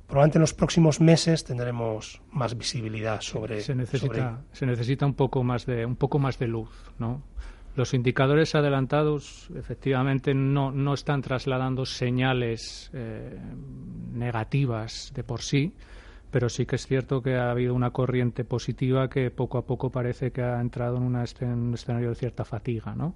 probablemente 0.06 0.38
en 0.38 0.42
los 0.42 0.52
próximos 0.52 1.00
meses 1.00 1.44
tendremos 1.44 2.20
más 2.30 2.58
visibilidad 2.58 3.22
sobre 3.22 3.62
se 3.62 3.74
necesita 3.74 4.42
se 4.52 4.66
necesita 4.66 5.06
un 5.06 5.14
poco 5.14 5.42
más 5.42 5.64
de 5.64 5.86
un 5.86 5.96
poco 5.96 6.18
más 6.18 6.38
de 6.38 6.46
luz 6.46 6.92
no 6.98 7.22
los 7.74 7.94
indicadores 7.94 8.54
adelantados 8.54 9.48
efectivamente 9.56 10.34
no, 10.34 10.70
no 10.70 10.92
están 10.94 11.22
trasladando 11.22 11.86
señales 11.86 12.90
eh, 12.92 13.36
negativas 14.12 15.12
de 15.14 15.24
por 15.24 15.42
sí, 15.42 15.74
pero 16.34 16.48
sí 16.48 16.66
que 16.66 16.74
es 16.74 16.84
cierto 16.88 17.22
que 17.22 17.36
ha 17.36 17.52
habido 17.52 17.74
una 17.74 17.92
corriente 17.92 18.42
positiva 18.44 19.08
que 19.08 19.30
poco 19.30 19.56
a 19.56 19.64
poco 19.64 19.90
parece 19.92 20.32
que 20.32 20.42
ha 20.42 20.60
entrado 20.60 20.96
en, 20.96 21.04
una, 21.04 21.24
un 21.42 21.74
escenario 21.74 22.08
de 22.08 22.16
cierta 22.16 22.44
fatiga. 22.44 22.92
¿no? 22.96 23.14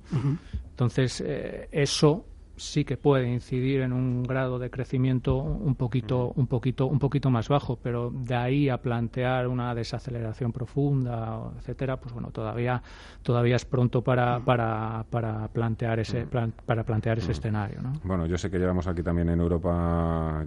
Entonces, 0.71 1.21
eh, 1.27 1.69
eso 1.73 2.25
sí 2.59 2.85
que 2.85 2.97
puede 2.97 3.29
incidir 3.29 3.81
en 3.81 3.93
un 3.93 4.23
grado 4.23 4.59
de 4.59 4.71
crecimiento 4.71 5.37
un 5.37 5.75
poquito, 5.75 6.33
un 6.37 6.47
poquito, 6.47 6.87
un 6.87 6.99
poquito 6.99 7.31
más 7.31 7.49
bajo, 7.49 7.77
pero 7.77 8.11
de 8.11 8.35
ahí 8.35 8.69
a 8.69 8.79
plantear 8.83 9.49
una 9.49 9.75
desaceleración 9.75 10.53
profunda, 10.53 11.51
etcétera, 11.59 11.99
pues 11.99 12.13
bueno, 12.13 12.31
todavía, 12.31 12.83
todavía 13.23 13.57
es 13.57 13.65
pronto 13.65 14.03
para, 14.03 14.41
para, 14.41 15.05
para 15.11 15.49
plantear 15.49 16.01
ese, 16.01 16.27
para 16.27 16.85
plantear 16.85 17.19
ese 17.19 17.33
escenario. 17.33 17.81
¿no? 17.83 17.93
Bueno, 18.05 18.27
yo 18.27 18.37
sé 18.37 18.51
que 18.51 18.59
llevamos 18.59 18.87
aquí 18.87 19.03
también 19.03 19.29
en 19.29 19.41
Europa 19.41 20.45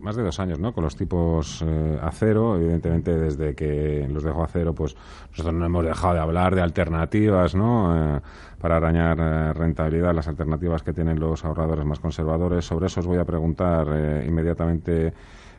más 0.00 0.16
de 0.16 0.22
dos 0.22 0.38
años, 0.40 0.58
¿no? 0.58 0.72
Con 0.72 0.84
los 0.84 0.96
tipos 0.96 1.62
eh, 1.66 1.98
a 2.00 2.10
cero, 2.10 2.56
evidentemente 2.56 3.16
desde 3.16 3.54
que 3.54 4.08
los 4.10 4.22
dejó 4.22 4.44
a 4.44 4.48
cero, 4.48 4.74
pues 4.74 4.96
nosotros 5.30 5.54
no 5.54 5.66
hemos 5.66 5.84
dejado 5.84 6.14
de 6.14 6.20
hablar 6.20 6.54
de 6.54 6.62
alternativas, 6.62 7.54
¿no? 7.54 8.16
Eh, 8.16 8.20
para 8.60 8.76
arañar 8.76 9.18
eh, 9.20 9.52
rentabilidad, 9.52 10.14
las 10.14 10.28
alternativas 10.28 10.82
que 10.82 10.92
tienen 10.92 11.20
los 11.20 11.44
ahorradores 11.44 11.84
más 11.84 12.00
conservadores. 12.00 12.64
Sobre 12.64 12.86
eso 12.86 13.00
os 13.00 13.06
voy 13.06 13.18
a 13.18 13.24
preguntar 13.24 13.86
eh, 13.90 14.24
inmediatamente 14.26 15.12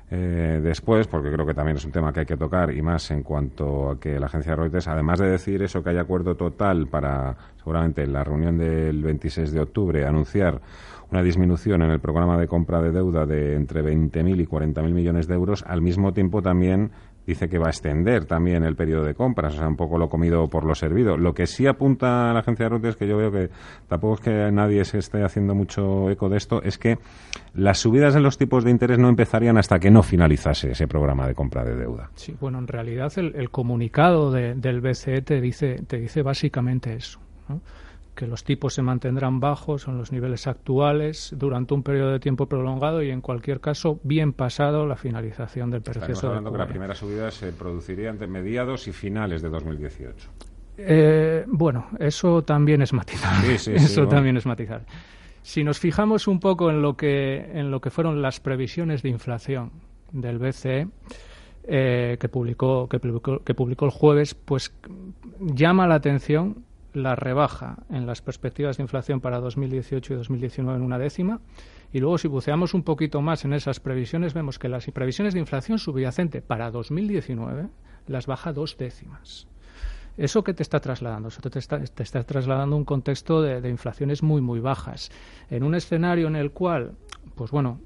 eh, 0.10 0.62
después, 0.64 1.06
porque 1.08 1.30
creo 1.32 1.46
que 1.46 1.54
también 1.54 1.76
es 1.76 1.84
un 1.84 1.92
tema 1.92 2.14
que 2.14 2.22
hay 2.22 2.26
que 2.26 2.38
tocar 2.38 2.72
y 2.74 2.82
más 2.82 3.12
en 3.12 3.24
cuanto 3.24 3.92
a 3.92 4.00
que 4.00 4.20
la 4.20 4.28
agencia 4.28 4.56
Reuters, 4.56 4.88
además 4.88 5.20
de 5.20 5.30
decir 5.30 5.62
eso, 5.62 5.84
que 5.84 5.90
hay 5.90 5.98
acuerdo 5.98 6.36
total 6.36 6.88
para, 6.88 7.36
seguramente 7.58 8.04
en 8.04 8.14
la 8.14 8.24
reunión 8.24 8.58
del 8.58 9.04
26 9.04 9.52
de 9.52 9.60
octubre, 9.60 10.06
anunciar 10.06 10.62
una 11.12 11.22
disminución 11.22 11.82
en 11.82 11.92
el 11.92 12.00
programa 12.00 12.38
de 12.38 12.48
compra 12.48 12.82
de 12.82 12.92
deuda 12.92 13.26
de 13.26 13.56
entre 13.56 13.84
20.000 13.84 14.42
y 14.42 14.46
40.000 14.46 14.92
millones 14.92 15.28
de 15.28 15.36
euros, 15.36 15.64
al 15.68 15.82
mismo 15.82 16.14
tiempo 16.14 16.42
también 16.42 16.92
dice 17.28 17.50
que 17.50 17.60
va 17.60 17.68
a 17.68 17.70
extender 17.70 18.26
también 18.26 18.64
el 18.64 18.76
periodo 18.76 19.04
de 19.04 19.14
compras, 19.14 19.54
o 19.54 19.58
sea, 19.58 19.68
un 19.68 19.76
poco 19.76 19.98
lo 19.98 20.08
comido 20.08 20.48
por 20.48 20.64
lo 20.64 20.74
servido. 20.74 21.18
Lo 21.18 21.34
que 21.34 21.46
sí 21.46 21.68
apunta 21.68 22.32
la 22.34 22.40
agencia 22.40 22.66
de 22.66 22.70
Reuters, 22.70 22.96
que 22.96 23.06
yo 23.06 23.18
veo 23.18 23.32
que 23.32 23.50
tampoco 23.88 24.16
es 24.16 24.20
que 24.22 24.52
nadie 24.52 24.86
se 24.86 25.00
esté 25.00 25.24
haciendo 25.24 25.54
mucho 25.54 26.10
eco 26.10 26.30
de 26.30 26.38
esto, 26.38 26.64
es 26.64 26.78
que 26.78 26.98
las 27.54 27.80
subidas 27.80 28.16
en 28.16 28.24
los 28.24 28.38
tipos 28.38 28.64
de 28.64 28.72
interés 28.72 28.98
no 28.98 29.10
empezarían 29.10 29.58
hasta 29.58 29.78
que 29.78 29.92
no 29.92 30.04
finalizase 30.04 30.72
ese 30.72 30.88
programa 30.88 31.28
de 31.28 31.36
compra 31.36 31.66
de 31.66 31.76
deuda. 31.76 32.10
Sí, 32.16 32.34
bueno, 32.40 32.60
en 32.60 32.68
realidad 32.68 33.12
el, 33.18 33.50
comunicado 33.52 34.32
del 34.32 34.82
BCE 34.82 35.22
te 35.22 35.42
dice, 35.42 35.84
te 35.86 35.98
dice 35.98 36.22
básicamente 36.22 36.94
eso. 36.94 37.20
Que 38.18 38.26
los 38.26 38.44
tipos 38.44 38.74
se 38.74 38.82
mantendrán 38.82 39.40
bajos 39.40 39.88
en 39.88 40.00
los 40.00 40.12
niveles 40.12 40.48
actuales 40.48 41.36
durante 41.38 41.76
un 41.76 41.84
periodo 41.84 42.14
de 42.14 42.20
tiempo 42.20 42.48
prolongado 42.48 43.04
y 43.04 43.12
en 43.12 43.22
cualquier 43.22 43.62
caso 43.62 44.00
bien 44.04 44.34
pasado 44.34 44.88
la 44.88 44.96
finalización 44.96 45.70
del 45.70 45.84
proceso. 45.84 46.12
Estamos 46.12 46.24
hablando 46.24 46.52
que 46.52 46.58
la 46.58 46.68
primera 46.68 46.96
subida 46.96 47.30
se 47.30 47.54
produciría 47.54 48.10
entre 48.10 48.26
mediados 48.26 48.88
y 48.88 48.92
finales 48.92 49.44
de 49.44 49.50
2018. 49.50 50.30
Eh, 50.80 51.46
bueno, 51.48 51.90
eso 52.00 52.44
también 52.44 52.82
es 52.82 52.92
matizable. 52.92 53.54
eso 53.56 54.08
también 54.08 54.36
es 54.36 54.48
matizable. 54.48 54.88
Si 55.44 55.64
nos 55.64 55.78
fijamos 55.78 56.28
un 56.28 56.40
poco 56.40 56.72
en 56.72 56.82
lo 56.82 56.98
que 56.98 57.52
en 57.54 57.70
lo 57.70 57.82
que 57.82 57.92
fueron 57.92 58.24
las 58.24 58.40
previsiones 58.40 59.04
de 59.04 59.10
inflación 59.10 59.72
del 60.12 60.40
BCE 60.40 60.88
eh, 61.68 62.18
que 62.20 62.30
publicó 62.30 62.90
que 62.90 63.00
publicó 63.00 63.44
que 63.44 63.54
publicó 63.54 63.86
el 63.86 63.92
jueves, 63.92 64.34
pues 64.34 64.74
llama 65.40 65.86
la 65.86 65.96
atención 65.96 66.66
la 67.04 67.16
rebaja 67.16 67.78
en 67.90 68.06
las 68.06 68.22
perspectivas 68.22 68.78
de 68.78 68.84
inflación 68.84 69.22
para 69.22 69.40
2018 69.40 70.14
y 70.14 70.18
2019 70.18 70.78
en 70.78 70.84
una 70.84 71.00
décima. 71.00 71.40
Y 71.94 72.00
luego, 72.00 72.18
si 72.18 72.28
buceamos 72.28 72.74
un 72.74 72.84
poquito 72.84 73.22
más 73.22 73.46
en 73.46 73.54
esas 73.54 73.80
previsiones, 73.80 74.34
vemos 74.34 74.60
que 74.60 74.70
las 74.70 74.86
previsiones 74.88 75.34
de 75.34 75.40
inflación 75.40 75.80
subyacente 75.80 76.42
para 76.42 76.72
2019 76.72 77.70
las 78.08 78.28
baja 78.28 78.54
dos 78.54 78.78
décimas. 78.78 79.48
¿Eso 80.18 80.44
qué 80.44 80.54
te 80.54 80.64
está 80.64 80.80
trasladando? 80.80 81.28
Eso 81.30 81.42
te 81.42 81.60
está, 81.60 81.80
te 81.80 82.04
está 82.04 82.24
trasladando 82.24 82.76
un 82.76 82.86
contexto 82.86 83.42
de, 83.42 83.62
de, 83.62 83.70
inflaciones 83.70 84.24
muy, 84.24 84.42
muy 84.42 84.60
bajas. 84.60 85.12
En 85.50 85.64
un 85.64 85.76
escenario 85.76 86.28
en 86.28 86.36
el 86.36 86.52
cual, 86.52 86.94
pues 87.36 87.52
bueno, 87.52 87.80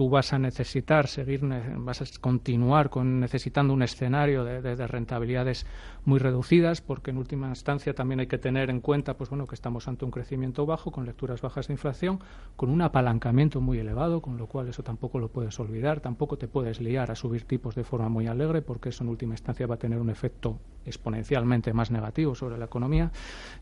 tú 0.00 0.08
vas 0.08 0.32
a 0.32 0.38
necesitar 0.38 1.08
seguir, 1.08 1.42
vas 1.76 2.00
a 2.00 2.06
continuar 2.22 2.88
con 2.88 3.20
necesitando 3.20 3.74
un 3.74 3.82
escenario 3.82 4.44
de, 4.44 4.86
rentabilidades 4.86 5.66
muy 6.06 6.18
reducidas, 6.18 6.80
porque 6.80 7.10
en 7.10 7.18
última 7.18 7.48
instancia 7.48 7.92
también 7.92 8.20
hay 8.20 8.26
que 8.26 8.38
tener 8.38 8.70
en 8.70 8.80
cuenta, 8.80 9.18
pues 9.18 9.28
bueno, 9.28 9.46
que 9.46 9.54
estamos 9.54 9.88
ante 9.88 10.06
un 10.06 10.10
crecimiento 10.10 10.64
bajo, 10.64 10.90
con 10.90 11.04
lecturas 11.04 11.42
bajas 11.42 11.68
de 11.68 11.74
inflación, 11.74 12.18
con 12.56 12.70
un 12.70 12.80
apalancamiento 12.80 13.60
muy 13.60 13.78
elevado, 13.78 14.22
con 14.22 14.38
lo 14.38 14.46
cual 14.46 14.68
eso 14.68 14.82
tampoco 14.82 15.18
lo 15.18 15.28
puedes 15.28 15.60
olvidar, 15.60 16.00
tampoco 16.00 16.38
te 16.38 16.48
puedes 16.48 16.80
liar 16.80 17.10
a 17.10 17.14
subir 17.14 17.44
tipos 17.44 17.74
de 17.74 17.84
forma 17.84 18.08
muy 18.08 18.26
alegre, 18.26 18.62
porque 18.62 18.88
eso 18.88 19.04
en 19.04 19.10
última 19.10 19.34
instancia 19.34 19.66
va 19.66 19.74
a 19.74 19.78
tener 19.78 19.98
un 19.98 20.08
efecto 20.08 20.60
exponencialmente 20.86 21.74
más 21.74 21.90
negativo 21.90 22.34
sobre 22.34 22.56
la 22.56 22.64
economía. 22.64 23.12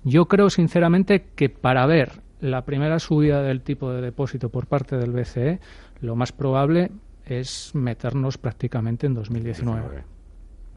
Yo 0.05 0.27
creo 0.27 0.51
sinceramente 0.51 1.31
que 1.35 1.49
para 1.49 1.85
ver 1.87 2.29
la 2.41 2.65
primera 2.65 2.99
subida 2.99 3.43
del 3.43 3.63
tipo 3.63 3.91
de 3.91 4.01
depósito 4.01 4.49
por 4.49 4.67
parte 4.67 4.97
del 4.97 5.13
BCE, 5.13 5.61
lo 6.01 6.17
más 6.17 6.33
probable 6.33 6.91
es 7.27 7.75
meternos 7.75 8.39
prácticamente 8.39 9.07
en 9.07 9.15
2019. 9.15 10.05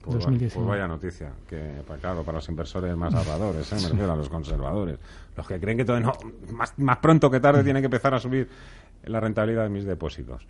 Pues, 0.01 0.15
2019. 0.15 0.49
Pues 0.53 0.67
vaya 0.67 0.87
noticia, 0.87 1.31
que 1.47 1.81
claro, 1.99 2.23
para 2.23 2.37
los 2.37 2.49
inversores 2.49 2.95
más 2.95 3.13
ahorradores, 3.13 3.71
¿eh? 3.71 3.75
me 3.75 3.89
refiero 3.89 4.11
a 4.11 4.15
los 4.15 4.29
conservadores, 4.29 4.97
los 5.37 5.47
que 5.47 5.59
creen 5.59 5.77
que 5.77 5.85
todo 5.85 5.99
no, 5.99 6.13
más, 6.51 6.77
más 6.79 6.97
pronto 6.97 7.29
que 7.29 7.39
tarde 7.39 7.63
tiene 7.63 7.81
que 7.81 7.85
empezar 7.85 8.13
a 8.15 8.19
subir 8.19 8.49
la 9.05 9.19
rentabilidad 9.19 9.63
de 9.63 9.69
mis 9.69 9.85
depósitos. 9.85 10.45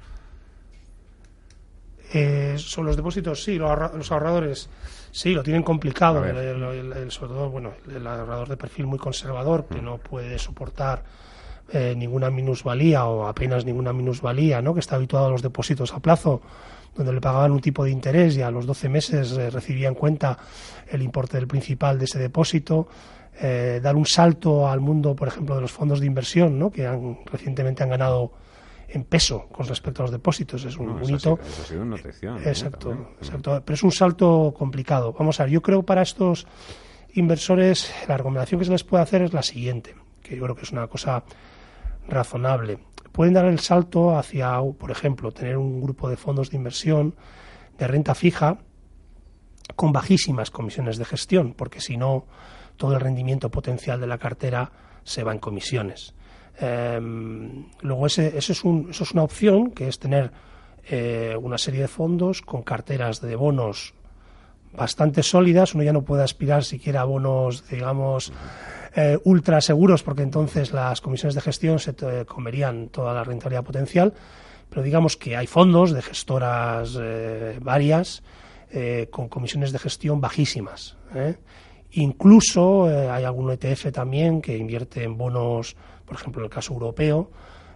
Eh, 2.14 2.56
son 2.58 2.86
los 2.86 2.98
depósitos, 2.98 3.44
sí, 3.44 3.58
los, 3.58 4.12
ahorradores, 4.12 4.70
sí, 5.12 5.34
lo 5.34 5.44
tienen 5.44 5.64
complicado. 5.64 6.26
El, 6.26 7.12
sobre 7.12 7.34
todo, 7.34 7.50
bueno, 7.50 7.74
el 7.90 8.06
ahorrador 8.06 8.50
de 8.50 8.58
perfil 8.58 8.86
muy 8.86 9.00
conservador, 9.00 9.66
que 9.66 9.82
mm. 9.82 9.86
no 9.86 9.98
puede 9.98 10.38
soportar 10.38 11.04
eh, 11.72 11.94
ninguna 11.96 12.30
minusvalía 12.30 13.06
o 13.06 13.28
apenas 13.28 13.66
ninguna 13.66 13.94
minusvalía, 13.94 14.62
¿no? 14.62 14.74
que 14.74 14.80
está 14.80 14.96
habituado 14.96 15.28
a 15.28 15.30
los 15.30 15.42
depósitos 15.42 15.94
a 15.94 16.00
plazo, 16.00 16.42
donde 16.96 17.14
le 17.14 17.22
pagaban 17.22 17.52
un 17.52 17.62
tipo 17.62 17.84
de 17.84 17.92
interés 17.92 18.36
y 18.36 18.42
a 18.42 18.52
los 18.52 18.66
12 18.66 18.90
meses 18.90 19.32
eh, 19.34 19.50
recibía 19.50 19.88
en 19.88 19.96
cuenta 19.96 20.38
el 20.90 21.02
importe 21.02 21.38
del 21.38 21.48
principal 21.48 21.98
de 21.98 22.06
ese 22.06 22.20
depósito. 22.20 22.88
Eh, 23.42 23.80
dar 23.82 23.96
un 23.96 24.06
salto 24.06 24.68
al 24.68 24.82
mundo, 24.82 25.16
por 25.16 25.30
ejemplo, 25.30 25.56
de 25.56 25.62
los 25.62 25.72
fondos 25.72 26.00
de 26.00 26.06
inversión, 26.06 26.60
¿no? 26.60 26.70
que 26.70 26.86
han, 26.86 27.20
recientemente 27.26 27.84
han 27.84 27.90
ganado 27.90 28.34
en 28.90 29.04
peso 29.06 29.48
con 29.52 29.66
respecto 29.68 30.02
a 30.02 30.04
los 30.04 30.12
depósitos. 30.12 30.66
Es 30.66 30.78
un, 30.78 31.02
hito. 31.04 31.40
Exacto, 32.46 33.14
exacto. 33.20 33.62
Pero 33.64 33.74
es 33.74 33.84
un 33.84 33.92
salto 33.92 34.54
complicado. 34.58 35.16
Vamos 35.18 35.40
a 35.40 35.44
ver, 35.44 35.54
yo 35.54 35.62
creo 35.62 35.84
para 35.84 36.02
estos 36.02 36.46
inversores 37.14 37.94
la 38.08 38.18
recomendación 38.18 38.60
que 38.60 38.66
se 38.66 38.72
les 38.72 38.84
puede 38.84 39.04
hacer 39.04 39.22
es 39.22 39.34
la 39.34 39.44
siguiente, 39.44 39.96
que 40.32 40.38
yo 40.38 40.44
creo 40.44 40.56
que 40.56 40.64
es 40.64 40.72
una 40.72 40.88
cosa 40.88 41.24
razonable. 42.08 42.80
Pueden 43.12 43.34
dar 43.34 43.46
el 43.46 43.60
salto 43.60 44.18
hacia, 44.18 44.60
por 44.80 44.90
ejemplo, 44.90 45.34
tener 45.34 45.58
un 45.58 45.82
grupo 45.82 46.10
de 46.10 46.16
fondos 46.16 46.50
de 46.50 46.56
inversión 46.56 47.16
de 47.78 47.86
renta 47.86 48.16
fija 48.16 48.60
con 49.76 49.92
bajísimas 49.92 50.50
comisiones 50.50 50.98
de 50.98 51.04
gestión, 51.04 51.54
porque 51.54 51.82
si 51.82 51.98
no, 51.98 52.26
todo 52.78 52.94
el 52.94 53.02
rendimiento 53.02 53.52
potencial 53.52 54.00
de 54.00 54.08
la 54.08 54.18
cartera 54.18 54.72
se 55.04 55.24
va 55.24 55.34
en 55.34 55.40
comisiones. 55.40 56.14
Em, 56.58 57.66
luego, 57.82 58.08
ese, 58.08 58.38
eso, 58.38 58.54
es 58.54 58.64
un, 58.64 58.90
una 59.14 59.24
opción, 59.24 59.72
que 59.72 59.90
es 59.90 60.00
tener 60.00 60.32
eh, 60.86 61.36
una 61.42 61.58
serie 61.58 61.82
de 61.82 61.88
fondos 61.90 62.42
con 62.42 62.64
carteras 62.64 63.20
de 63.20 63.36
bonos 63.36 63.94
bastante 64.74 65.24
sólidas. 65.24 65.74
Uno 65.74 65.84
ya 65.84 65.94
no 65.94 66.04
puede 66.04 66.24
aspirar 66.24 66.64
siquiera 66.64 67.02
a 67.02 67.06
bonos, 67.06 67.64
digamos, 67.70 68.32
eh, 68.96 69.18
ultra 69.24 69.62
seguros, 69.62 70.04
porque 70.04 70.24
entonces 70.24 70.74
las 70.74 71.02
comisiones 71.02 71.36
de 71.36 71.42
gestión 71.42 71.80
se 71.80 71.94
comerían 72.26 72.90
toda 72.90 73.14
la 73.14 73.24
rentabilidad 73.24 73.64
potencial. 73.64 74.14
Pero 74.70 74.84
digamos 74.84 75.18
que 75.18 75.36
hay 75.36 75.48
fondos 75.48 75.92
de 75.92 76.02
gestoras 76.02 76.98
eh, 77.02 77.60
varias 77.62 78.24
eh, 78.72 79.08
con 79.12 79.28
comisiones 79.28 79.72
de 79.72 79.80
gestión 79.80 80.22
bajísimas. 80.22 80.98
Incluso 81.92 82.86
hay 82.86 83.26
algún 83.26 83.52
ETF 83.52 83.92
también 83.92 84.42
que 84.42 84.56
invierte 84.56 85.04
en 85.04 85.18
bonos, 85.18 85.76
por 86.06 86.16
ejemplo, 86.16 86.42
en 86.42 86.46
el 86.46 86.50
caso 86.50 86.74
europeo, 86.74 87.30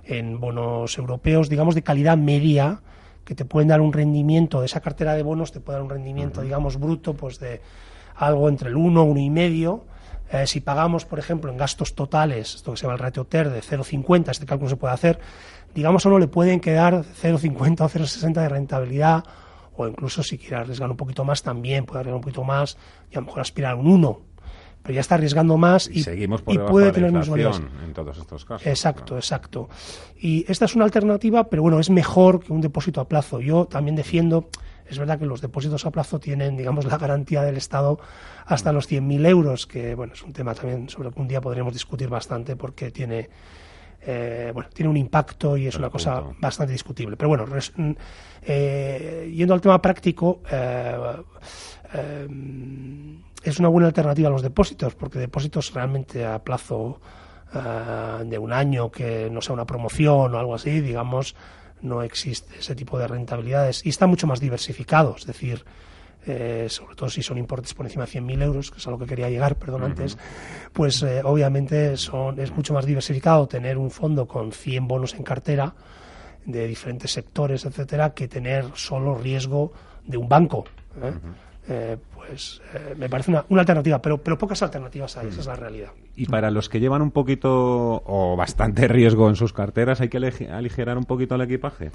en 0.06 0.40
bonos 0.40 0.98
europeos, 0.98 1.50
digamos, 1.50 1.76
de 1.76 1.82
calidad 1.82 2.16
media, 2.16 2.82
que 3.26 3.36
te 3.36 3.44
pueden 3.44 3.68
dar 3.68 3.82
un 3.82 3.92
rendimiento 3.92 4.62
de 4.62 4.68
esa 4.68 4.80
cartera 4.80 5.16
de 5.16 5.24
bonos, 5.24 5.52
te 5.52 5.60
puede 5.60 5.78
dar 5.78 5.84
un 5.84 5.90
rendimiento, 5.90 6.42
digamos, 6.42 6.80
bruto, 6.80 7.16
pues 7.16 7.40
de 7.40 7.62
algo 8.16 8.48
entre 8.48 8.70
el 8.70 8.78
1, 8.78 9.04
1,5, 9.04 9.82
Eh, 10.32 10.48
si 10.48 10.60
pagamos, 10.60 11.06
por 11.06 11.20
ejemplo, 11.20 11.52
en 11.52 11.58
gastos 11.58 11.94
totales, 11.94 12.56
esto 12.56 12.72
que 12.72 12.78
se 12.78 12.84
llama 12.84 12.96
el 12.96 13.00
ratio 13.00 13.26
TER 13.26 13.50
de 13.52 13.62
0,50, 13.62 14.32
este 14.32 14.46
cálculo 14.46 14.70
se 14.70 14.76
puede 14.76 14.94
hacer, 14.94 15.20
digamos 15.76 16.02
solo 16.02 16.18
le 16.18 16.28
pueden 16.28 16.60
quedar 16.60 17.04
0,50 17.04 17.82
o 17.82 17.90
0,60 17.90 18.34
de 18.34 18.50
rentabilidad, 18.50 19.24
o 19.78 19.88
incluso 19.88 20.24
si 20.24 20.38
quiere 20.38 20.56
arriesgar 20.58 20.90
un 20.90 20.98
poquito 20.98 21.24
más 21.24 21.44
también, 21.44 21.86
puede 21.86 22.00
arriesgar 22.00 22.16
un 22.16 22.22
poquito 22.22 22.44
más 22.44 22.78
y 23.12 23.18
a 23.18 23.20
lo 23.20 23.28
mejor 23.28 23.42
aspirar 23.42 23.74
a 23.74 23.76
un 23.76 23.88
1. 23.88 24.22
Pero 24.86 24.94
ya 24.94 25.02
está 25.02 25.16
arriesgando 25.16 25.58
más 25.58 25.90
y, 25.92 26.04
seguimos 26.04 26.44
por 26.44 26.54
y 26.54 26.58
debajo 26.58 26.72
puede 26.74 26.86
de 26.86 26.92
tener 26.92 27.12
mismos 27.12 27.38
inflación 27.40 27.70
en 27.84 27.94
todos 27.94 28.18
estos 28.20 28.46
casos. 28.46 28.68
Exacto, 28.68 29.04
claro. 29.06 29.18
exacto. 29.18 29.70
Y 30.20 30.46
esta 30.48 30.66
es 30.66 30.76
una 30.76 30.86
alternativa, 30.86 31.46
pero 31.50 31.64
bueno, 31.64 31.80
es 31.80 31.90
mejor 31.90 32.40
que 32.44 32.54
un 32.54 32.62
depósito 32.62 33.02
a 33.02 33.08
plazo. 33.08 33.42
Yo 33.42 33.66
también 33.66 33.96
defiendo, 33.96 34.48
es 34.88 35.00
verdad 35.00 35.18
que 35.18 35.26
los 35.26 35.42
depósitos 35.42 35.88
a 35.88 35.92
plazo 35.92 36.20
tienen, 36.20 36.56
digamos, 36.56 36.86
la 36.92 37.00
garantía 37.00 37.42
del 37.42 37.58
Estado 37.58 38.00
hasta 38.46 38.72
los 38.72 38.88
100.000 38.88 39.26
euros, 39.26 39.66
que 39.66 39.96
bueno, 39.96 40.14
es 40.14 40.22
un 40.22 40.34
tema 40.34 40.54
también 40.54 40.88
sobre 40.88 41.08
el 41.10 41.16
que 41.16 41.22
un 41.22 41.28
día 41.28 41.42
podríamos 41.42 41.74
discutir 41.74 42.08
bastante 42.08 42.56
porque 42.56 42.92
tiene, 42.92 43.28
eh, 44.06 44.52
bueno, 44.54 44.70
tiene 44.72 44.90
un 44.90 44.98
impacto 44.98 45.58
y 45.58 45.66
es 45.66 45.76
una 45.78 45.90
cosa 45.90 46.22
bastante 46.40 46.74
discutible. 46.74 47.18
Pero 47.18 47.30
bueno, 47.30 47.48
res- 47.48 47.74
mm, 47.76 47.92
eh, 48.44 49.32
yendo 49.34 49.56
al 49.56 49.62
tema 49.62 49.82
práctico, 49.82 50.42
eh, 50.52 50.96
eh, 51.94 52.28
es 53.44 53.60
una 53.60 53.70
buena 53.70 53.88
alternativa 53.88 54.28
a 54.28 54.32
los 54.32 54.42
depósitos, 54.42 54.96
porque 54.96 55.20
depósitos 55.20 55.74
realmente 55.74 56.26
a 56.26 56.44
plazo 56.44 57.00
eh, 57.54 58.24
de 58.26 58.38
un 58.38 58.52
año, 58.52 58.92
que 58.92 59.30
no 59.30 59.42
sea 59.42 59.54
una 59.54 59.66
promoción 59.66 60.34
o 60.34 60.40
algo 60.40 60.56
así, 60.56 60.82
digamos, 60.82 61.36
no 61.82 62.02
existe 62.02 62.60
ese 62.60 62.76
tipo 62.76 62.98
de 62.98 63.08
rentabilidades 63.08 63.86
y 63.86 63.90
está 63.90 64.08
mucho 64.08 64.28
más 64.28 64.40
diversificado, 64.40 65.16
es 65.18 65.26
decir, 65.26 65.64
eh, 66.28 66.66
sobre 66.70 66.96
todo 66.96 67.10
si 67.10 67.22
son 67.22 67.38
importes 67.38 67.76
por 67.76 67.86
encima 67.86 68.06
de 68.06 68.12
100.000 68.12 68.42
euros, 68.42 68.72
que 68.72 68.80
es 68.80 68.88
a 68.88 68.92
lo 68.92 68.98
que 68.98 69.06
quería 69.06 69.30
llegar, 69.30 69.58
perdón, 69.58 69.84
antes, 69.84 70.18
pues 70.74 71.04
eh, 71.04 71.22
obviamente 71.24 71.98
son, 71.98 72.40
es 72.40 72.52
mucho 72.52 72.74
más 72.74 72.86
diversificado 72.86 73.48
tener 73.48 73.78
un 73.78 73.92
fondo 73.92 74.28
con 74.28 74.52
100 74.52 74.88
bonos 74.88 75.14
en 75.14 75.24
cartera 75.24 75.76
de 76.46 76.68
diferentes 76.68 77.12
sectores, 77.12 77.66
etcétera, 77.66 78.14
que 78.14 78.28
tener 78.28 78.66
solo 78.74 79.16
riesgo 79.16 79.72
de 80.06 80.18
un 80.18 80.28
banco. 80.28 80.66
¿eh? 81.02 81.14
Eh, 81.68 81.98
pues 82.14 82.62
eh, 82.74 82.96
me 82.98 83.10
parece 83.10 83.32
una, 83.32 83.46
una 83.50 83.62
alternativa, 83.62 84.02
pero, 84.02 84.18
pero 84.20 84.38
pocas 84.38 84.62
alternativas 84.62 85.18
hay, 85.18 85.28
esa 85.28 85.42
es 85.42 85.48
la 85.48 85.56
realidad. 85.56 85.90
Y 86.16 86.26
para 86.28 86.52
los 86.52 86.70
que 86.70 86.80
llevan 86.80 87.02
un 87.02 87.12
poquito 87.12 88.04
o 88.06 88.36
bastante 88.36 88.88
riesgo 88.90 89.30
en 89.30 89.36
sus 89.36 89.54
carteras, 89.54 90.02
hay 90.02 90.10
que 90.10 90.18
aligerar 90.18 90.98
un 90.98 91.06
poquito 91.06 91.36
el 91.36 91.42
equipaje. 91.42 91.92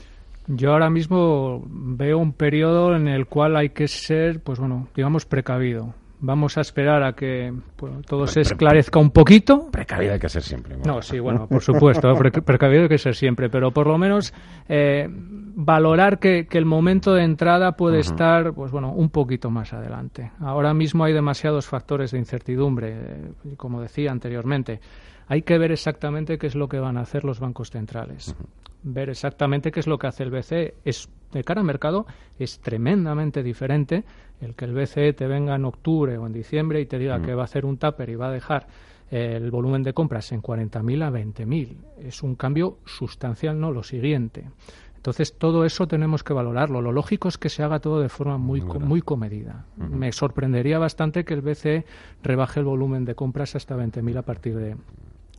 Yo 0.46 0.72
ahora 0.72 0.90
mismo 0.90 1.62
veo 1.68 2.18
un 2.18 2.32
periodo 2.32 2.96
en 2.96 3.06
el 3.06 3.26
cual 3.26 3.56
hay 3.56 3.70
que 3.70 3.86
ser, 3.86 4.40
pues 4.40 4.58
bueno, 4.58 4.88
digamos 4.96 5.24
precavido. 5.24 5.94
Vamos 6.22 6.58
a 6.58 6.60
esperar 6.60 7.02
a 7.02 7.14
que 7.14 7.52
pues, 7.76 7.92
todo 8.06 8.26
se 8.26 8.42
esclarezca 8.42 8.98
un 8.98 9.10
poquito. 9.10 9.70
Precavido 9.70 10.12
hay 10.12 10.18
que 10.18 10.28
ser 10.28 10.42
siempre. 10.42 10.76
No, 10.76 11.00
sí, 11.00 11.18
bueno, 11.18 11.46
por 11.46 11.62
supuesto, 11.62 12.14
pre- 12.18 12.30
precavido 12.42 12.82
hay 12.82 12.88
que 12.88 12.98
ser 12.98 13.14
siempre, 13.14 13.48
pero 13.48 13.70
por 13.70 13.86
lo 13.86 13.96
menos 13.96 14.34
eh, 14.68 15.08
valorar 15.10 16.18
que, 16.18 16.46
que 16.46 16.58
el 16.58 16.66
momento 16.66 17.14
de 17.14 17.24
entrada 17.24 17.72
puede 17.72 18.00
estar, 18.00 18.52
pues 18.52 18.70
bueno, 18.70 18.92
un 18.92 19.08
poquito 19.10 19.50
más 19.50 19.72
adelante. 19.72 20.30
Ahora 20.40 20.74
mismo 20.74 21.04
hay 21.04 21.12
demasiados 21.14 21.66
factores 21.66 22.10
de 22.10 22.18
incertidumbre, 22.18 22.92
eh, 22.92 23.32
como 23.56 23.80
decía 23.80 24.10
anteriormente. 24.10 24.80
Hay 25.26 25.42
que 25.42 25.56
ver 25.58 25.72
exactamente 25.72 26.38
qué 26.38 26.48
es 26.48 26.54
lo 26.54 26.68
que 26.68 26.80
van 26.80 26.96
a 26.98 27.02
hacer 27.02 27.24
los 27.24 27.40
bancos 27.40 27.70
centrales. 27.70 28.34
Ver 28.82 29.10
exactamente 29.10 29.70
qué 29.70 29.80
es 29.80 29.86
lo 29.86 29.96
que 29.98 30.06
hace 30.08 30.24
el 30.24 30.30
BCE. 30.30 30.74
Es, 30.84 31.08
de 31.32 31.44
cara 31.44 31.60
al 31.60 31.66
mercado 31.66 32.06
es 32.38 32.58
tremendamente 32.60 33.42
diferente 33.42 34.04
el 34.40 34.54
que 34.54 34.64
el 34.64 34.72
BCE 34.74 35.12
te 35.12 35.26
venga 35.26 35.54
en 35.54 35.64
octubre 35.64 36.16
o 36.18 36.26
en 36.26 36.32
diciembre 36.32 36.80
y 36.80 36.86
te 36.86 36.98
diga 36.98 37.20
que 37.22 37.34
va 37.34 37.42
a 37.42 37.44
hacer 37.44 37.64
un 37.66 37.76
tupper 37.76 38.08
y 38.10 38.14
va 38.16 38.28
a 38.28 38.32
dejar 38.32 38.66
el 39.10 39.50
volumen 39.50 39.82
de 39.82 39.92
compras 39.92 40.30
en 40.32 40.40
40.000 40.40 41.02
a 41.02 41.10
20.000. 41.10 41.76
Es 42.00 42.22
un 42.22 42.36
cambio 42.36 42.78
sustancial, 42.86 43.58
no 43.60 43.72
lo 43.72 43.82
siguiente. 43.82 44.44
Entonces, 44.96 45.36
todo 45.36 45.64
eso 45.64 45.88
tenemos 45.88 46.22
que 46.22 46.32
valorarlo. 46.32 46.80
Lo 46.82 46.92
lógico 46.92 47.28
es 47.28 47.38
que 47.38 47.48
se 47.48 47.62
haga 47.62 47.80
todo 47.80 48.00
de 48.00 48.08
forma 48.08 48.36
muy, 48.38 48.60
co- 48.60 48.78
muy 48.80 49.00
comedida. 49.02 49.64
Me 49.98 50.12
sorprendería 50.12 50.78
bastante 50.78 51.24
que 51.24 51.34
el 51.34 51.40
BCE 51.40 51.84
rebaje 52.22 52.60
el 52.60 52.66
volumen 52.66 53.04
de 53.04 53.14
compras 53.14 53.56
hasta 53.56 53.76
20.000 53.76 54.18
a 54.18 54.22
partir 54.22 54.56
de 54.56 54.76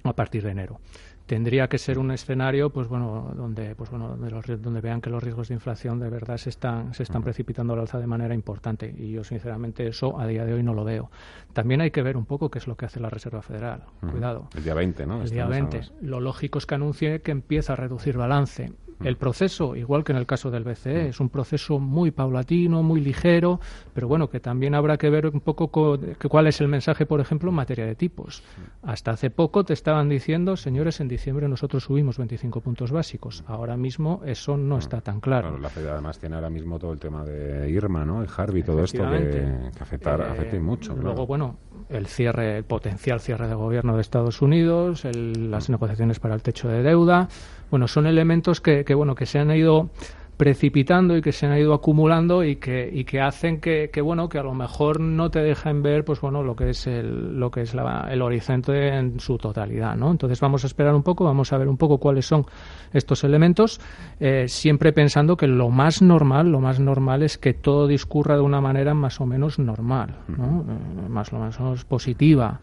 a 0.04 0.13
partir 0.13 0.42
de 0.44 0.50
enero. 0.50 0.80
Tendría 1.26 1.68
que 1.70 1.78
ser 1.78 1.98
un 1.98 2.12
escenario, 2.12 2.70
pues 2.72 2.88
bueno, 2.88 3.32
donde, 3.36 3.76
pues 3.76 3.90
bueno, 3.90 4.10
donde, 4.10 4.32
los 4.32 4.62
donde 4.62 4.82
vean 4.82 5.02
que 5.02 5.10
los 5.10 5.24
riesgos 5.24 5.48
de 5.48 5.54
inflación 5.54 6.00
de 6.00 6.10
verdad 6.10 6.38
se 6.38 6.50
están, 6.50 6.94
se 6.94 7.04
están 7.04 7.24
precipitando 7.24 7.74
al 7.74 7.80
alza 7.80 8.00
de 8.00 8.08
manera 8.08 8.34
importante. 8.34 8.94
Y 8.98 9.12
yo, 9.12 9.24
sinceramente, 9.24 9.88
eso 9.88 10.20
a 10.20 10.28
día 10.28 10.46
de 10.46 10.54
hoy 10.54 10.64
no 10.64 10.74
lo 10.74 10.84
veo. 10.84 11.10
También 11.54 11.82
hay 11.82 11.92
que 11.92 12.02
ver 12.02 12.18
un 12.18 12.26
poco 12.26 12.52
qué 12.52 12.60
es 12.60 12.68
lo 12.68 12.76
que 12.76 12.86
hace 12.86 13.00
la 13.00 13.10
Reserva 13.10 13.42
Federal. 13.42 13.84
Cuidado 14.12 14.50
El 14.56 14.64
día 14.64 14.74
20, 14.74 15.06
¿no? 15.06 15.22
el 15.22 15.30
día 15.30 15.44
Estamos 15.44 15.72
20. 15.72 15.78
ahora. 15.78 15.90
Lo 16.02 16.20
lógico 16.20 16.58
es 16.58 16.66
que 16.66 16.76
anuncie 16.76 17.22
que 17.22 17.32
empieza 17.32 17.74
a 17.74 17.76
reducir 17.76 18.18
balance. 18.18 18.74
El 19.04 19.18
proceso, 19.18 19.76
igual 19.76 20.04
que 20.04 20.12
en 20.12 20.18
el 20.18 20.26
caso 20.26 20.52
del 20.52 20.64
BCE, 20.64 21.10
es 21.10 21.20
un 21.20 21.30
proceso 21.30 21.80
muy 21.80 22.12
paulatino, 22.12 22.84
muy 22.84 23.02
ligero, 23.02 23.60
pero 23.94 24.08
bueno, 24.08 24.30
que 24.30 24.40
también 24.40 24.76
habrá 24.76 24.98
que 24.98 25.10
ver 25.10 25.28
un 25.28 25.42
poco 25.42 25.70
cuál 25.70 26.48
es 26.48 26.62
el 26.62 26.68
mensaje, 26.68 27.06
por 27.06 27.20
ejemplo, 27.20 27.50
en 27.50 27.56
materia 27.56 27.86
de 27.86 27.96
tipos. 27.96 28.44
Hasta 28.84 29.12
hace 29.12 29.30
poco 29.30 29.64
te 29.64 29.74
estaban 29.74 30.10
diciendo, 30.10 30.56
señores, 30.58 31.00
en 31.00 31.08
diciembre 31.08 31.48
nosotros 31.48 31.84
subimos 31.84 32.18
25 32.18 32.62
puntos 32.62 32.92
básicos. 32.92 33.44
Ahora 33.48 33.78
mismo 33.78 34.22
eso 34.26 34.58
no 34.58 34.78
está 34.78 35.02
tan 35.02 35.20
claro. 35.20 35.48
Claro, 35.50 35.62
la 35.62 35.70
Fed 35.70 35.88
además 35.88 36.20
tiene 36.20 36.36
ahora 36.36 36.50
mismo 36.50 36.78
todo 36.80 36.94
el 36.94 37.00
tema 37.00 37.24
de 37.24 37.70
Irma, 37.70 38.06
¿no? 38.06 38.22
El 38.22 38.30
Harvey, 38.36 38.64
todo 38.64 38.84
esto 38.84 39.04
que, 39.10 39.70
que 39.76 39.84
afectar, 39.84 40.20
Eh, 40.22 40.24
afecta 40.30 40.60
mucho. 40.60 40.96
Luego, 40.96 41.26
bueno, 41.26 41.58
el 41.90 42.08
cierre, 42.08 42.58
el 42.58 42.64
potencial 42.64 43.20
cierre 43.20 43.48
de 43.48 43.56
gobierno 43.56 43.96
de 43.96 44.02
Estados 44.02 44.42
Unidos, 44.42 45.06
el- 45.06 45.50
las 45.52 45.70
negociaciones 45.70 46.20
para 46.20 46.36
el 46.36 46.42
techo 46.42 46.68
de 46.70 46.84
deuda, 46.84 47.28
bueno, 47.70 47.88
son 47.88 48.06
elementos 48.06 48.60
que, 48.62 48.84
que, 48.84 48.91
bueno, 48.94 49.16
que 49.16 49.26
se 49.26 49.40
han 49.40 49.52
ido 49.52 49.90
precipitando 50.38 51.16
y 51.16 51.22
que 51.22 51.32
se 51.34 51.46
han 51.46 51.56
ido 51.56 51.72
acumulando 51.72 52.44
y 52.44 52.56
que, 52.56 52.90
y 52.92 53.04
que 53.04 53.22
hacen 53.22 53.60
que, 53.62 53.92
que, 53.94 54.02
bueno 54.02 54.28
que 54.28 54.40
a 54.40 54.44
lo 54.44 54.56
mejor 54.56 55.00
no 55.00 55.30
te 55.30 55.38
dejan 55.40 55.84
ver 55.84 56.04
pues 56.04 56.20
bueno 56.20 56.42
lo 56.42 56.56
que 56.56 56.72
es 56.72 56.88
el 56.88 57.40
lo 57.40 57.52
que 57.52 57.62
es 57.62 57.76
la- 57.76 58.08
el 58.10 58.24
horizonte 58.24 58.88
en 58.98 59.20
su 59.20 59.38
totalidad 59.38 59.96
no 59.96 60.10
entonces 60.10 60.40
vamos 60.40 60.64
a 60.64 60.68
esperar 60.68 60.96
un 60.96 61.04
poco 61.04 61.26
vamos 61.26 61.54
a 61.54 61.60
ver 61.60 61.68
un 61.68 61.78
poco 61.78 62.00
cuáles 62.00 62.26
son 62.26 62.48
estos 62.92 63.24
elementos 63.24 63.80
eh, 64.20 64.46
siempre 64.48 64.92
pensando 64.94 65.38
que 65.38 65.46
lo 65.46 65.70
más 65.70 66.02
normal 66.02 66.50
lo 66.52 66.60
más 66.60 66.80
normal 66.80 67.22
es 67.22 67.38
que 67.38 67.54
todo 67.54 67.86
discurra 67.86 68.34
de 68.36 68.42
una 68.42 68.62
manera 68.62 68.96
más 68.96 69.22
o 69.22 69.28
menos 69.28 69.60
normal 69.60 70.16
¿no? 70.28 70.66
Eh, 70.68 71.08
más 71.08 71.32
o 71.34 71.38
menos 71.38 71.86
positiva 71.86 72.62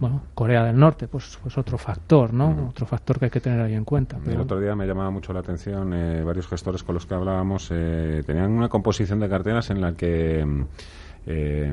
bueno, 0.00 0.22
Corea 0.34 0.64
del 0.64 0.78
Norte, 0.78 1.08
pues, 1.08 1.38
pues 1.42 1.56
otro 1.58 1.78
factor, 1.78 2.32
¿no? 2.32 2.68
Otro 2.70 2.84
factor 2.86 3.18
que 3.18 3.26
hay 3.26 3.30
que 3.30 3.40
tener 3.40 3.60
ahí 3.60 3.74
en 3.74 3.84
cuenta. 3.84 4.18
El 4.26 4.40
otro 4.40 4.60
día 4.60 4.74
me 4.76 4.86
llamaba 4.86 5.10
mucho 5.10 5.32
la 5.32 5.40
atención, 5.40 5.92
eh, 5.94 6.22
varios 6.22 6.46
gestores 6.48 6.82
con 6.82 6.94
los 6.94 7.06
que 7.06 7.14
hablábamos 7.14 7.68
eh, 7.72 8.22
tenían 8.26 8.50
una 8.52 8.68
composición 8.68 9.20
de 9.20 9.28
carteras 9.28 9.70
en 9.70 9.80
la 9.80 9.92
que, 9.94 10.44
mm, 10.44 10.62
eh, 11.28 11.72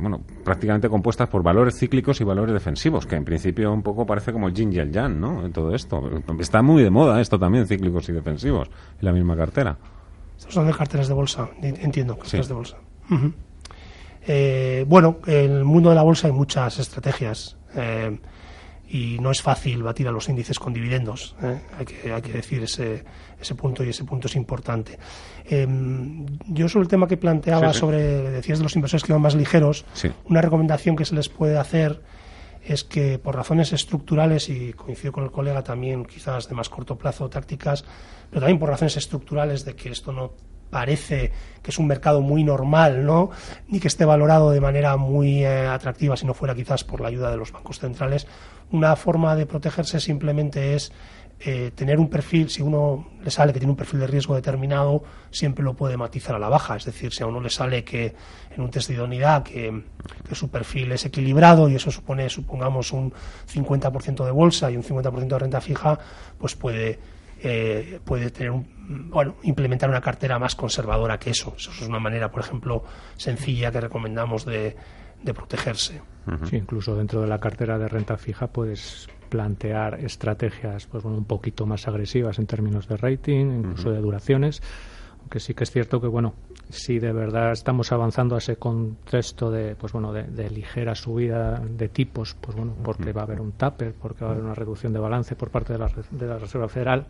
bueno, 0.00 0.20
prácticamente 0.44 0.88
compuestas 0.88 1.28
por 1.28 1.42
valores 1.42 1.78
cíclicos 1.78 2.20
y 2.20 2.24
valores 2.24 2.52
defensivos, 2.54 3.06
que 3.06 3.16
en 3.16 3.24
principio 3.24 3.72
un 3.72 3.82
poco 3.82 4.06
parece 4.06 4.32
como 4.32 4.46
el 4.48 4.54
yin 4.54 4.72
y 4.72 4.78
el 4.78 4.90
yang, 4.92 5.18
¿no? 5.20 5.44
En 5.44 5.52
todo 5.52 5.74
esto. 5.74 6.00
Está 6.38 6.62
muy 6.62 6.82
de 6.82 6.90
moda 6.90 7.20
esto 7.20 7.38
también, 7.38 7.66
cíclicos 7.66 8.08
y 8.08 8.12
defensivos, 8.12 8.68
en 9.00 9.04
la 9.04 9.12
misma 9.12 9.36
cartera. 9.36 9.76
Estos 10.38 10.54
son 10.54 10.66
de 10.66 10.72
carteras 10.72 11.08
de 11.08 11.14
bolsa, 11.14 11.48
en- 11.60 11.76
entiendo, 11.76 12.16
carteras 12.16 12.46
Sí. 12.46 12.50
de 12.50 12.54
bolsa. 12.56 12.76
Eh, 14.26 14.84
bueno, 14.88 15.18
en 15.26 15.50
el 15.52 15.64
mundo 15.64 15.90
de 15.90 15.96
la 15.96 16.02
bolsa 16.02 16.28
hay 16.28 16.32
muchas 16.32 16.78
estrategias 16.78 17.56
eh, 17.76 18.18
y 18.88 19.18
no 19.18 19.30
es 19.30 19.40
fácil 19.42 19.82
batir 19.82 20.06
a 20.08 20.12
los 20.12 20.28
índices 20.28 20.58
con 20.58 20.72
dividendos. 20.72 21.34
eh. 21.42 21.60
Hay, 21.78 21.84
que, 21.86 22.12
hay 22.12 22.22
que 22.22 22.32
decir 22.32 22.62
ese, 22.62 23.02
ese 23.40 23.54
punto 23.54 23.82
y 23.82 23.88
ese 23.88 24.04
punto 24.04 24.28
es 24.28 24.36
importante. 24.36 24.98
Eh, 25.46 25.66
yo 26.48 26.68
sobre 26.68 26.82
el 26.84 26.88
tema 26.88 27.06
que 27.08 27.16
planteaba 27.16 27.68
Sí, 27.68 27.74
sí. 27.74 27.80
sobre, 27.80 28.30
decías 28.30 28.58
de 28.58 28.64
los 28.64 28.76
inversores 28.76 29.02
que 29.04 29.12
van 29.12 29.22
más 29.22 29.34
ligeros, 29.34 29.84
Sí. 29.94 30.10
una 30.28 30.40
recomendación 30.42 30.96
que 30.96 31.04
se 31.04 31.14
les 31.14 31.28
puede 31.28 31.58
hacer 31.58 32.02
es 32.62 32.82
que 32.84 33.18
por 33.18 33.34
razones 33.36 33.72
estructurales, 33.72 34.48
y 34.48 34.72
coincido 34.72 35.12
con 35.12 35.24
el 35.24 35.30
colega 35.30 35.62
también, 35.62 36.04
quizás 36.06 36.48
de 36.48 36.54
más 36.54 36.68
corto 36.70 36.96
plazo, 36.96 37.28
tácticas, 37.28 37.84
pero 38.30 38.40
también 38.40 38.58
por 38.58 38.68
razones 38.70 38.96
estructurales 38.96 39.64
de 39.66 39.74
que 39.76 39.90
esto 39.90 40.12
no 40.12 40.32
parece 40.70 41.32
que 41.62 41.70
es 41.70 41.78
un 41.78 41.86
mercado 41.86 42.20
muy 42.20 42.44
normal, 42.44 43.06
¿no? 43.06 43.30
Ni 43.68 43.80
que 43.80 43.88
esté 43.88 44.04
valorado 44.04 44.50
de 44.50 44.60
manera 44.60 44.96
muy 44.96 45.44
eh, 45.44 45.66
atractiva 45.66 46.16
si 46.16 46.26
no 46.26 46.34
fuera 46.34 46.54
quizás 46.54 46.84
por 46.84 47.00
la 47.00 47.08
ayuda 47.08 47.30
de 47.30 47.36
los 47.36 47.52
bancos 47.52 47.78
centrales. 47.78 48.26
Una 48.70 48.96
forma 48.96 49.34
de 49.36 49.46
protegerse 49.46 50.00
simplemente 50.00 50.74
es 50.74 50.92
eh, 51.40 51.72
tener 51.74 51.98
un 51.98 52.08
perfil, 52.08 52.48
si 52.48 52.62
uno 52.62 53.06
le 53.22 53.30
sale 53.30 53.52
que 53.52 53.58
tiene 53.58 53.72
un 53.72 53.76
perfil 53.76 54.00
de 54.00 54.06
riesgo 54.06 54.34
determinado, 54.34 55.02
siempre 55.30 55.64
lo 55.64 55.74
puede 55.74 55.96
matizar 55.96 56.34
a 56.34 56.38
la 56.38 56.48
baja. 56.48 56.76
Es 56.76 56.84
decir, 56.84 57.12
si 57.12 57.22
a 57.22 57.26
uno 57.26 57.40
le 57.40 57.50
sale 57.50 57.84
que 57.84 58.14
en 58.56 58.62
un 58.62 58.70
test 58.70 58.88
de 58.88 58.94
idoneidad 58.94 59.42
que, 59.42 59.82
su 60.32 60.48
perfil 60.48 60.92
es 60.92 61.04
equilibrado 61.04 61.68
y 61.68 61.74
eso 61.74 61.90
supone, 61.90 62.30
supongamos, 62.30 62.92
un 62.92 63.12
50% 63.52 64.24
de 64.24 64.30
bolsa 64.30 64.70
y 64.70 64.76
un 64.76 64.82
50% 64.82 65.26
de 65.26 65.38
renta 65.38 65.60
fija, 65.60 65.98
pues 66.38 66.54
puede, 66.54 66.98
eh, 67.44 68.00
puede 68.04 68.30
tener 68.30 68.50
un, 68.50 68.66
bueno, 69.10 69.36
implementar 69.42 69.88
una 69.90 70.00
cartera 70.00 70.38
más 70.38 70.54
conservadora 70.54 71.18
que 71.18 71.30
eso. 71.30 71.54
Eso 71.56 71.70
es 71.70 71.82
una 71.82 71.98
manera, 72.00 72.30
por 72.30 72.40
ejemplo, 72.40 72.84
sencilla 73.16 73.70
que 73.70 73.80
recomendamos 73.80 74.44
de, 74.44 74.76
de 75.22 75.34
protegerse. 75.34 76.00
Sí, 76.48 76.56
incluso 76.56 76.96
dentro 76.96 77.20
de 77.20 77.26
la 77.26 77.38
cartera 77.38 77.78
de 77.78 77.86
renta 77.86 78.16
fija 78.16 78.46
puedes 78.46 79.08
plantear 79.28 80.00
estrategias 80.00 80.86
pues 80.86 81.02
bueno, 81.02 81.18
un 81.18 81.26
poquito 81.26 81.66
más 81.66 81.86
agresivas 81.86 82.38
en 82.38 82.46
términos 82.46 82.88
de 82.88 82.96
rating, 82.96 83.46
incluso 83.58 83.90
de 83.90 84.00
duraciones, 84.00 84.62
aunque 85.20 85.38
sí 85.38 85.52
que 85.52 85.64
es 85.64 85.70
cierto 85.70 86.00
que 86.00 86.06
bueno, 86.06 86.34
si 86.68 86.98
de 86.98 87.12
verdad 87.12 87.52
estamos 87.52 87.92
avanzando 87.92 88.34
a 88.34 88.38
ese 88.38 88.56
contexto 88.56 89.50
de 89.50 89.76
pues 89.76 89.92
bueno 89.92 90.12
de, 90.12 90.50
ligera 90.50 90.94
subida 90.94 91.58
de 91.60 91.88
tipos, 91.88 92.36
pues 92.40 92.56
bueno, 92.56 92.74
porque 92.82 93.12
va 93.12 93.22
a 93.22 93.24
haber 93.24 93.40
un 93.40 93.52
taper, 93.52 93.94
porque 93.94 94.24
va 94.24 94.30
a 94.30 94.32
haber 94.34 94.44
una 94.44 94.54
reducción 94.54 94.92
de 94.92 94.98
balance 94.98 95.36
por 95.36 95.50
parte 95.50 95.72
de 95.72 95.78
la, 95.78 95.90
de 96.10 96.26
la 96.26 96.38
Reserva 96.38 96.68
Federal, 96.68 97.06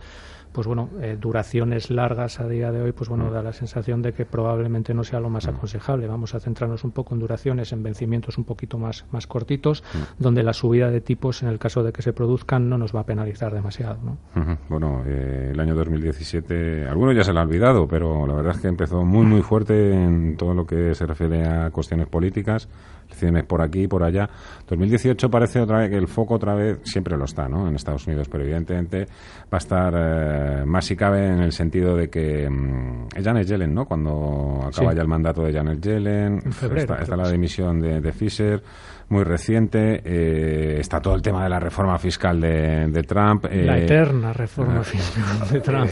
pues 0.55 0.69
bueno, 0.69 0.89
eh, 1.03 1.19
duraciones 1.21 1.91
largas 1.91 2.39
a 2.39 2.47
día 2.47 2.71
de 2.71 2.81
hoy, 2.81 2.93
pues 2.93 3.09
bueno, 3.09 3.29
da 3.29 3.43
la 3.43 3.53
sensación 3.53 4.03
de 4.03 4.13
que 4.13 4.25
probablemente 4.25 4.95
no 4.95 5.03
sea 5.03 5.19
lo 5.19 5.29
más 5.29 5.49
aconsejable. 5.49 6.07
Vamos 6.07 6.37
a 6.37 6.39
centrarnos 6.39 6.85
un 6.85 6.93
poco 6.93 7.13
en 7.15 7.21
duraciones, 7.21 7.73
en 7.73 7.83
vencimientos 7.83 8.39
un 8.39 8.45
poquito 8.45 8.79
más, 8.79 9.05
más 9.11 9.27
cortitos, 9.27 9.83
donde 10.17 10.45
la 10.45 10.53
subida 10.53 10.93
de 10.93 11.01
tipos, 11.01 11.43
en 11.43 11.49
el 11.49 11.59
caso 11.59 11.83
de 11.83 11.93
que 11.93 12.03
se 12.03 12.13
produzcan, 12.13 12.69
no 12.69 12.79
nos 12.79 12.95
va 12.95 13.01
a 13.01 13.05
penalizar 13.05 13.53
demasiado. 13.53 13.99
¿no? 14.05 14.59
Bueno, 14.69 15.03
eh, 15.05 15.51
el 15.53 15.59
año 15.59 15.75
2017, 15.75 16.87
algunos 16.87 17.17
ya 17.17 17.25
se 17.25 17.33
lo 17.33 17.41
han 17.41 17.49
olvidado, 17.49 17.89
pero 17.89 18.25
la 18.25 18.35
verdad 18.35 18.55
es 18.55 18.61
que 18.61 18.69
empezó 18.69 19.05
muy, 19.05 19.27
muy 19.27 19.43
fuerte 19.45 19.93
en 19.93 20.37
todo 20.37 20.55
lo 20.55 20.67
que 20.67 20.95
se 20.95 21.07
refiere 21.07 21.47
a 21.47 21.71
cuestiones 21.71 22.09
políticas 22.09 22.69
cines 23.15 23.45
por 23.45 23.63
aquí 23.63 23.83
y 23.83 23.89
por 23.89 24.03
allá. 24.03 24.29
2018 24.69 25.31
parece 25.31 25.61
otra 25.61 25.79
vez 25.79 25.91
que 25.91 25.97
el 25.97 26.09
foco 26.09 26.35
otra 26.35 26.55
vez 26.55 26.79
siempre 26.85 27.17
lo 27.17 27.25
está, 27.25 27.49
¿no? 27.49 27.69
En 27.69 27.75
Estados 27.75 28.07
Unidos, 28.07 28.29
pero 28.29 28.45
evidentemente 28.45 29.07
va 29.53 29.53
a 29.53 29.57
estar 29.59 29.95
eh, 29.97 30.65
más 30.67 30.85
si 30.85 30.97
cabe 30.97 31.27
en 31.27 31.41
el 31.41 31.53
sentido 31.53 31.97
de 31.97 32.09
que 32.09 32.49
mm, 32.49 33.09
Janet 33.23 33.47
Yellen, 33.47 33.75
¿no? 33.75 33.87
Cuando 33.87 34.61
acaba 34.67 34.95
ya 34.95 35.03
el 35.03 35.09
mandato 35.09 35.43
de 35.43 35.53
Janet 35.53 35.81
Yellen, 35.81 36.43
está, 36.77 37.17
la 37.17 37.31
dimisión 37.31 37.81
de, 37.81 38.13
Fisher 38.13 38.63
muy 39.09 39.23
reciente. 39.23 40.01
Eh, 40.05 40.77
está 40.81 41.01
todo 41.01 41.15
el 41.15 41.23
tema 41.23 41.43
de 41.43 41.51
la 41.51 41.61
reforma 41.61 41.99
fiscal 41.99 42.41
de, 42.41 43.05
Trump. 43.07 43.45
la 43.45 43.79
eh, 43.79 43.85
eterna 43.85 44.33
reforma 44.33 44.83
fiscal 44.83 45.49
de 45.51 45.61
Trump. 45.61 45.91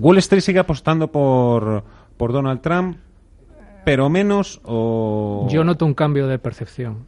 Wall 0.00 0.18
Street 0.18 0.40
sigue 0.40 0.58
apostando 0.58 1.08
por, 1.08 1.84
por 2.16 2.32
Donald 2.32 2.60
Trump 2.60 2.96
pero 3.84 4.08
menos 4.08 4.60
o... 4.64 5.46
Yo 5.50 5.62
noto 5.62 5.84
un 5.84 5.94
cambio 5.94 6.26
de 6.26 6.38
percepción. 6.38 7.06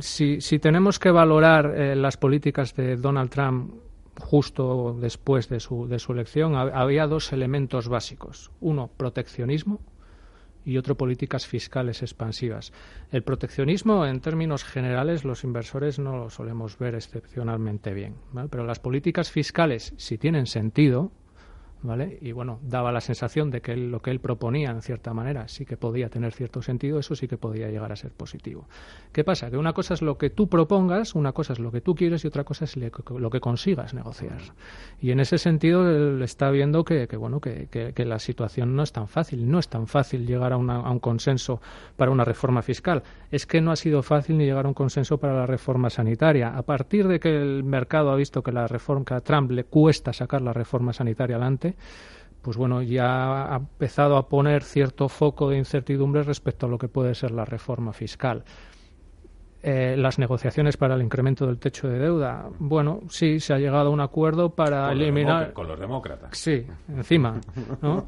si, 0.00 0.40
si, 0.40 0.58
tenemos 0.58 0.98
que 0.98 1.10
valorar 1.10 1.74
eh, 1.74 1.96
las 1.96 2.16
políticas 2.16 2.74
de 2.74 2.96
Donald 2.96 3.30
Trump 3.30 3.74
justo 4.20 4.96
después 4.98 5.48
de 5.48 5.58
su, 5.58 5.88
de 5.88 5.98
su 5.98 6.12
elección, 6.12 6.54
había 6.54 7.08
dos 7.08 7.32
elementos 7.32 7.88
básicos. 7.88 8.52
Uno, 8.60 8.88
proteccionismo 8.96 9.80
y 10.64 10.78
otro, 10.78 10.96
políticas 10.96 11.46
fiscales 11.46 12.00
expansivas. 12.00 12.72
El 13.10 13.24
proteccionismo, 13.24 14.06
en 14.06 14.20
términos 14.20 14.62
generales, 14.62 15.24
los 15.24 15.42
inversores 15.42 15.98
no 15.98 16.16
lo 16.16 16.30
solemos 16.30 16.78
ver 16.78 16.94
excepcionalmente 16.94 17.92
bien. 17.92 18.14
Pero 18.50 18.64
las 18.64 18.78
políticas 18.78 19.32
fiscales, 19.32 19.94
si 19.96 20.16
tienen 20.16 20.46
sentido, 20.46 21.10
¿vale? 21.84 22.18
Y 22.22 22.32
bueno, 22.32 22.58
daba 22.62 22.90
la 22.90 23.00
sensación 23.00 23.50
de 23.50 23.60
que 23.60 23.76
lo 23.76 24.00
que 24.00 24.10
él 24.10 24.18
proponía, 24.18 24.70
en 24.70 24.80
cierta 24.80 25.12
manera, 25.12 25.46
sí 25.48 25.66
que 25.66 25.76
podía 25.76 26.08
tener 26.08 26.32
cierto 26.32 26.62
sentido, 26.62 26.98
eso 26.98 27.14
sí 27.14 27.28
que 27.28 27.36
podía 27.36 27.68
llegar 27.68 27.92
a 27.92 27.96
ser 27.96 28.10
positivo. 28.10 28.66
¿Qué 29.12 29.22
pasa? 29.22 29.50
Que 29.50 29.58
una 29.58 29.74
cosa 29.74 29.94
es 29.94 30.02
lo 30.02 30.16
que 30.16 30.30
tú 30.30 30.48
propongas, 30.48 31.14
una 31.14 31.32
cosa 31.32 31.52
es 31.52 31.58
lo 31.58 31.70
que 31.70 31.82
tú 31.82 31.94
quieres 31.94 32.24
y 32.24 32.28
otra 32.28 32.44
cosa 32.44 32.64
es 32.64 32.76
lo 32.76 33.30
que 33.30 33.40
consigas 33.40 33.92
negociar. 33.92 34.38
Y 35.00 35.10
en 35.10 35.20
ese 35.20 35.36
sentido, 35.36 35.88
él 35.88 36.22
está 36.22 36.50
viendo 36.50 36.84
que, 36.84 37.06
bueno, 37.16 37.40
que, 37.40 37.68
que, 37.68 38.04
la 38.04 38.18
situación 38.18 38.74
no 38.74 38.82
es 38.82 38.92
tan 38.92 39.06
fácil, 39.06 39.50
no 39.50 39.58
es 39.58 39.68
tan 39.68 39.86
fácil 39.86 40.26
llegar 40.26 40.52
a, 40.52 40.56
a 40.56 40.90
un 40.90 40.98
consenso 41.00 41.60
para 41.96 42.10
una 42.10 42.24
reforma 42.24 42.62
fiscal. 42.62 43.02
Es 43.30 43.46
que 43.46 43.60
no 43.60 43.72
ha 43.72 43.76
sido 43.76 44.02
fácil 44.02 44.38
ni 44.38 44.46
llegar 44.46 44.64
a 44.64 44.68
un 44.68 44.74
consenso 44.74 45.18
para 45.18 45.34
la 45.34 45.46
reforma 45.46 45.90
sanitaria. 45.90 46.56
A 46.56 46.62
partir 46.62 47.08
de 47.08 47.20
que 47.20 47.36
el 47.36 47.62
mercado 47.62 48.10
ha 48.10 48.16
visto 48.16 48.42
que 48.42 48.52
la 48.52 48.66
reforma, 48.66 49.04
que 49.04 49.14
a 49.14 49.20
Trump 49.20 49.50
le 49.50 49.64
cuesta 49.64 50.12
sacar 50.14 50.40
la 50.40 50.54
reforma 50.54 50.92
sanitaria 50.92 51.36
adelante, 51.36 51.73
pues 52.42 52.56
bueno, 52.56 52.82
ya 52.82 53.54
ha 53.54 53.56
empezado 53.56 54.16
a 54.16 54.28
poner 54.28 54.62
cierto 54.62 55.08
foco 55.08 55.48
de 55.48 55.56
incertidumbre 55.56 56.22
respecto 56.22 56.66
a 56.66 56.68
lo 56.68 56.78
que 56.78 56.88
puede 56.88 57.14
ser 57.14 57.30
la 57.30 57.44
reforma 57.44 57.92
fiscal. 57.92 58.44
Eh, 59.66 59.96
las 59.96 60.18
negociaciones 60.18 60.76
para 60.76 60.94
el 60.94 61.00
incremento 61.00 61.46
del 61.46 61.58
techo 61.58 61.88
de 61.88 61.98
deuda. 61.98 62.50
Bueno, 62.58 63.00
sí, 63.08 63.40
se 63.40 63.54
ha 63.54 63.58
llegado 63.58 63.88
a 63.88 63.90
un 63.90 64.00
acuerdo 64.02 64.50
para 64.50 64.92
eliminar. 64.92 65.54
con 65.54 65.66
los 65.66 65.80
demócratas. 65.80 66.36
Sí, 66.36 66.66
encima. 66.94 67.40
¿no? 67.80 68.06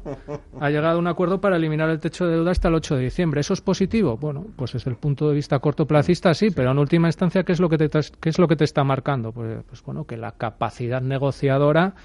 ha 0.61 0.69
llegado 0.69 0.97
a 0.97 0.99
un 0.99 1.07
acuerdo 1.07 1.41
para 1.41 1.55
eliminar 1.55 1.89
el 1.89 1.99
techo 1.99 2.27
de 2.27 2.33
deuda 2.33 2.51
hasta 2.51 2.67
el 2.67 2.75
8 2.75 2.97
de 2.97 3.03
diciembre. 3.05 3.41
¿Eso 3.41 3.53
es 3.53 3.61
positivo? 3.61 4.17
Bueno, 4.17 4.45
pues 4.55 4.73
desde 4.73 4.91
el 4.91 4.97
punto 4.97 5.29
de 5.29 5.33
vista 5.33 5.57
cortoplacista 5.57 6.31
sí, 6.35 6.51
pero 6.51 6.69
en 6.69 6.77
última 6.77 7.07
instancia, 7.07 7.41
¿qué 7.41 7.53
es 7.53 7.59
lo 7.59 7.69
que 7.69 7.79
te, 7.79 7.89
qué 7.89 8.29
es 8.29 8.37
lo 8.37 8.47
que 8.47 8.55
te 8.55 8.63
está 8.63 8.83
marcando? 8.83 9.31
Pues, 9.31 9.63
pues 9.67 9.81
bueno, 9.81 10.05
que 10.05 10.15
la 10.15 10.33
capacidad 10.33 11.01
negociadora 11.01 11.95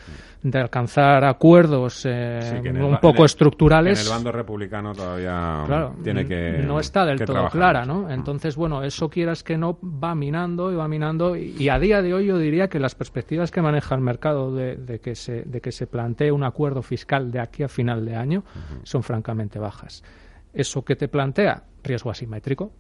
de 0.42 0.58
alcanzar 0.58 1.24
acuerdos 1.24 2.04
eh, 2.04 2.62
un 2.80 2.98
poco 2.98 3.24
estructurales. 3.24 4.00
En 4.00 4.06
el 4.06 4.12
bando 4.12 4.32
republicano 4.32 4.92
todavía 4.92 5.64
tiene 6.02 6.26
que. 6.26 6.62
No 6.66 6.80
está 6.80 7.04
del 7.04 7.24
todo 7.24 7.48
clara, 7.48 7.84
¿no? 7.84 8.10
Entonces, 8.10 8.56
bueno, 8.56 8.82
eso 8.82 9.08
quieras 9.08 9.41
que 9.42 9.58
no 9.58 9.78
va 9.82 10.14
minando 10.14 10.72
y 10.72 10.76
va 10.76 10.88
minando. 10.88 11.36
Y, 11.36 11.68
a 11.68 11.78
día 11.78 12.02
de 12.02 12.14
hoy 12.14 12.26
yo 12.26 12.38
diría 12.38 12.68
que 12.68 12.78
las 12.78 12.94
perspectivas 12.94 13.50
que 13.50 13.62
maneja 13.62 13.94
el 13.94 14.00
mercado 14.00 14.54
de, 14.54 15.00
que, 15.02 15.14
se, 15.14 15.42
de 15.42 15.60
que 15.60 15.72
se 15.72 15.86
plantee 15.86 16.32
un 16.32 16.44
acuerdo 16.44 16.82
fiscal 16.82 17.30
de 17.30 17.40
aquí 17.40 17.62
a 17.62 17.68
final 17.68 18.04
de 18.04 18.16
año 18.16 18.44
son 18.82 19.02
francamente 19.02 19.58
bajas. 19.58 20.02
¿Eso 20.52 20.84
que 20.84 20.96
te 20.96 21.08
plantea? 21.08 21.64
Riesgo 21.82 22.10
asimétrico 22.10 22.72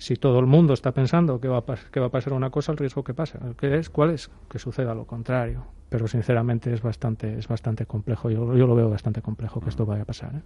si 0.00 0.16
todo 0.16 0.38
el 0.38 0.46
mundo 0.46 0.72
está 0.72 0.92
pensando 0.92 1.38
que 1.38 1.46
va 1.46 1.58
a, 1.58 1.64
que 1.92 2.00
va 2.00 2.06
a 2.06 2.10
pasar 2.10 2.32
una 2.32 2.48
cosa, 2.48 2.72
el 2.72 2.78
riesgo 2.78 3.04
que 3.04 3.12
pasa, 3.12 3.38
¿qué 3.58 3.76
es? 3.76 3.90
¿Cuál 3.90 4.10
es? 4.10 4.30
Que 4.48 4.58
suceda 4.58 4.94
lo 4.94 5.04
contrario. 5.04 5.66
Pero 5.90 6.08
sinceramente 6.08 6.72
es 6.72 6.80
bastante, 6.80 7.38
es 7.38 7.46
bastante 7.46 7.84
complejo. 7.84 8.30
Yo, 8.30 8.56
yo 8.56 8.66
lo 8.66 8.74
veo 8.74 8.88
bastante 8.88 9.20
complejo 9.20 9.60
que 9.60 9.68
esto 9.68 9.84
vaya 9.84 10.02
a 10.02 10.06
pasar. 10.06 10.36
¿eh? 10.36 10.42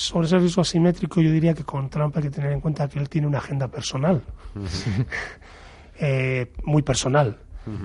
Sobre 0.00 0.26
ese 0.26 0.38
riesgo 0.38 0.62
asimétrico, 0.62 1.20
yo 1.20 1.30
diría 1.30 1.52
que 1.52 1.62
con 1.62 1.90
Trump 1.90 2.16
hay 2.16 2.22
que 2.22 2.30
tener 2.30 2.52
en 2.52 2.62
cuenta 2.62 2.88
que 2.88 2.98
él 2.98 3.10
tiene 3.10 3.26
una 3.26 3.36
agenda 3.36 3.68
personal, 3.68 4.22
eh, 6.00 6.50
muy 6.64 6.80
personal, 6.80 7.38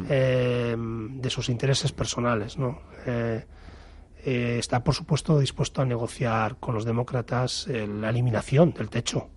eh, 0.09 0.77
de 0.77 1.29
sus 1.29 1.49
intereses 1.49 1.91
personales, 1.91 2.57
¿no? 2.57 2.79
está, 4.23 4.81
por 4.81 4.95
supuesto, 4.95 5.37
dispuesto 5.39 5.81
a 5.81 5.85
negociar 5.85 6.55
con 6.55 6.73
los 6.73 6.85
demócratas 6.85 7.67
la 7.67 8.09
eliminación 8.09 8.71
del 8.71 8.89
techo 8.89 9.27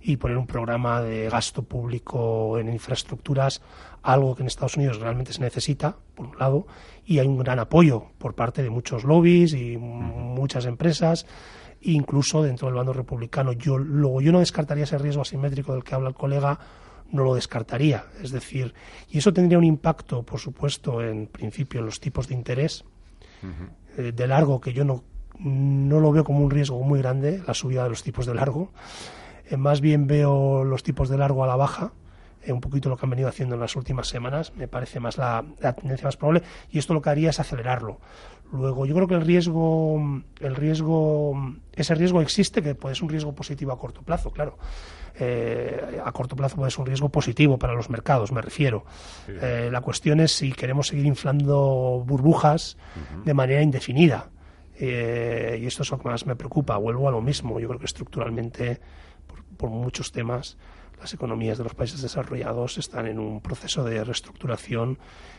y 0.00 0.16
poner 0.16 0.38
un 0.38 0.46
programa 0.46 1.02
de 1.02 1.28
gasto 1.28 1.62
público 1.62 2.58
en 2.58 2.70
infraestructuras, 2.70 3.60
algo 4.02 4.34
que 4.34 4.42
en 4.42 4.46
Estados 4.46 4.78
Unidos 4.78 4.98
realmente 4.98 5.34
se 5.34 5.42
necesita, 5.42 5.96
por 6.14 6.26
un 6.26 6.38
lado, 6.38 6.66
y 7.04 7.18
hay 7.18 7.26
un 7.26 7.38
gran 7.38 7.58
apoyo 7.58 8.06
por 8.16 8.34
parte 8.34 8.62
de 8.62 8.70
muchos 8.70 9.04
lobbies 9.04 9.52
y 9.52 9.76
muchas 9.76 10.64
empresas, 10.66 11.26
incluso 11.84 12.42
dentro 12.42 12.68
del 12.68 12.76
bando 12.76 12.92
republicano. 12.92 13.52
Yo, 13.52 13.78
luego, 13.78 14.20
yo 14.20 14.32
no 14.32 14.40
descartaría 14.40 14.84
ese 14.84 14.98
riesgo 14.98 15.22
asimétrico 15.22 15.72
del 15.72 15.84
que 15.84 15.94
habla 15.94 16.08
el 16.08 16.14
colega, 16.14 16.58
no 17.12 17.24
lo 17.24 17.34
descartaría. 17.34 18.06
Es 18.22 18.30
decir, 18.32 18.74
y 19.10 19.18
eso 19.18 19.32
tendría 19.32 19.58
un 19.58 19.64
impacto, 19.64 20.22
por 20.22 20.40
supuesto, 20.40 21.02
en 21.02 21.26
principio 21.26 21.80
en 21.80 21.86
los 21.86 22.00
tipos 22.00 22.28
de 22.28 22.34
interés 22.34 22.84
eh, 23.96 24.12
de 24.12 24.26
largo, 24.26 24.60
que 24.60 24.72
yo 24.72 24.84
no, 24.84 25.04
no 25.38 26.00
lo 26.00 26.12
veo 26.12 26.24
como 26.24 26.40
un 26.40 26.50
riesgo 26.50 26.82
muy 26.82 27.00
grande, 27.00 27.42
la 27.46 27.54
subida 27.54 27.84
de 27.84 27.90
los 27.90 28.02
tipos 28.02 28.26
de 28.26 28.34
largo. 28.34 28.72
Eh, 29.50 29.56
más 29.56 29.80
bien 29.80 30.06
veo 30.06 30.64
los 30.64 30.82
tipos 30.82 31.08
de 31.08 31.18
largo 31.18 31.44
a 31.44 31.46
la 31.46 31.56
baja, 31.56 31.92
eh, 32.42 32.52
un 32.52 32.60
poquito 32.60 32.88
lo 32.88 32.96
que 32.96 33.06
han 33.06 33.10
venido 33.10 33.28
haciendo 33.28 33.54
en 33.54 33.60
las 33.60 33.76
últimas 33.76 34.08
semanas, 34.08 34.52
me 34.56 34.68
parece 34.68 35.00
más 35.00 35.16
la, 35.18 35.44
tendencia 35.76 36.06
más 36.06 36.16
probable, 36.16 36.42
y 36.70 36.78
esto 36.78 36.94
lo 36.94 37.02
que 37.02 37.10
haría 37.10 37.30
es 37.30 37.40
acelerarlo. 37.40 37.98
Luego, 38.52 38.86
yo 38.86 38.94
creo 38.94 39.08
que 39.08 39.14
el 39.14 39.22
riesgo, 39.22 40.22
el 40.40 40.54
riesgo, 40.54 41.34
ese 41.74 41.94
riesgo 41.94 42.20
existe, 42.20 42.62
que 42.62 42.74
puede 42.74 42.94
ser 42.94 43.04
un 43.04 43.10
riesgo 43.10 43.34
positivo 43.34 43.72
a 43.72 43.78
corto 43.78 44.02
plazo, 44.02 44.30
claro. 44.30 44.58
Eh, 45.16 46.00
a 46.04 46.12
corto 46.12 46.36
plazo 46.36 46.56
puede 46.56 46.70
ser 46.70 46.80
un 46.80 46.86
riesgo 46.86 47.08
positivo 47.08 47.58
para 47.58 47.74
los 47.74 47.88
mercados, 47.90 48.32
me 48.32 48.42
refiero. 48.42 48.84
la 49.26 49.80
cuestión 49.80 50.20
es 50.20 50.32
si 50.32 50.52
queremos 50.52 50.88
seguir 50.88 51.06
inflando 51.06 52.02
burbujas 52.06 52.76
de 53.24 53.34
manera 53.34 53.62
indefinida. 53.62 54.30
y 54.78 55.66
esto 55.66 55.82
es 55.82 55.90
lo 55.90 55.98
que 55.98 56.08
más 56.08 56.26
me 56.26 56.36
preocupa. 56.36 56.76
Vuelvo 56.76 57.08
a 57.08 57.12
lo 57.12 57.20
mismo. 57.20 57.58
Yo 57.60 57.68
creo 57.68 57.80
que 57.80 57.86
estructuralmente 57.86 58.80
por 59.56 59.70
muchos 59.70 60.12
temas, 60.12 60.56
las 60.98 61.12
economías 61.14 61.58
de 61.58 61.64
los 61.64 61.74
países 61.74 62.02
desarrollados 62.02 62.78
están 62.78 63.06
en 63.06 63.18
un 63.18 63.40
proceso 63.40 63.84
de 63.84 64.02
reestructuración 64.02 64.98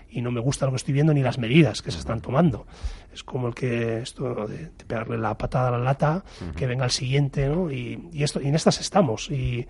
y 0.10 0.22
no 0.22 0.32
me 0.32 0.40
gusta 0.40 0.66
lo 0.66 0.72
que 0.72 0.78
estoy 0.78 0.94
viendo 0.94 1.14
ni 1.14 1.22
las 1.22 1.38
medidas 1.38 1.82
que 1.82 1.92
se 1.92 2.00
están 2.00 2.22
tomando. 2.22 2.68
Es 3.14 3.24
como 3.24 3.48
el 3.48 3.56
que 3.56 4.00
esto 4.00 4.48
de, 4.48 4.72
pegarle 4.88 5.18
la 5.18 5.38
patada 5.38 5.70
a 5.70 5.72
la 5.72 5.80
lata, 5.80 6.24
que 6.56 6.68
venga 6.68 6.86
el 6.86 6.92
siguiente, 6.92 7.48
¿no? 7.48 7.72
Y, 7.72 8.00
esto, 8.14 8.42
y 8.42 8.48
en 8.48 8.56
estas 8.56 8.80
estamos. 8.80 9.30
Y, 9.32 9.68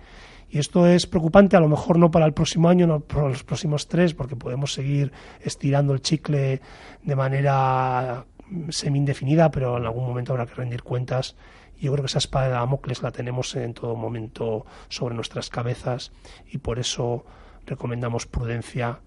y 0.48 0.58
esto 0.58 0.86
es 0.86 1.06
preocupante, 1.06 1.56
a 1.56 1.60
lo 1.60 1.68
mejor 1.68 1.98
no 1.98 2.10
para 2.10 2.26
el 2.26 2.32
próximo 2.32 2.68
año, 2.68 2.86
no 2.86 3.00
para 3.00 3.28
los 3.28 3.42
próximos 3.42 3.88
tres, 3.88 4.14
porque 4.14 4.36
podemos 4.36 4.72
seguir 4.72 5.10
estirando 5.40 5.92
el 5.92 6.00
chicle 6.00 6.60
de 7.02 7.16
manera 7.16 8.26
semi-indefinida, 8.68 9.50
pero 9.50 9.76
en 9.78 9.84
algún 9.84 10.06
momento 10.06 10.32
habrá 10.32 10.46
que 10.46 10.54
rendir 10.54 10.82
cuentas. 10.82 11.36
Yo 11.78 11.92
creo 11.92 12.02
que 12.02 12.08
esa 12.08 12.18
espada 12.18 12.46
de 12.46 12.52
Damocles 12.52 13.02
la 13.02 13.10
tenemos 13.10 13.54
en 13.56 13.74
todo 13.74 13.94
momento 13.96 14.64
sobre 14.88 15.14
nuestras 15.14 15.50
cabezas 15.50 16.12
y 16.50 16.58
por 16.58 16.78
eso 16.78 17.24
recomendamos 17.66 18.26
prudencia, 18.26 18.88
a 18.88 19.00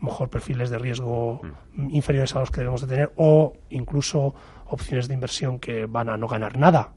lo 0.00 0.02
mejor 0.02 0.28
perfiles 0.30 0.70
de 0.70 0.78
riesgo 0.78 1.40
mm. 1.72 1.90
inferiores 1.90 2.34
a 2.36 2.40
los 2.40 2.50
que 2.50 2.60
debemos 2.60 2.82
de 2.82 2.86
tener 2.86 3.12
o 3.16 3.54
incluso 3.70 4.34
opciones 4.66 5.08
de 5.08 5.14
inversión 5.14 5.58
que 5.58 5.86
van 5.86 6.08
a 6.08 6.16
no 6.16 6.28
ganar 6.28 6.58
nada, 6.58 6.92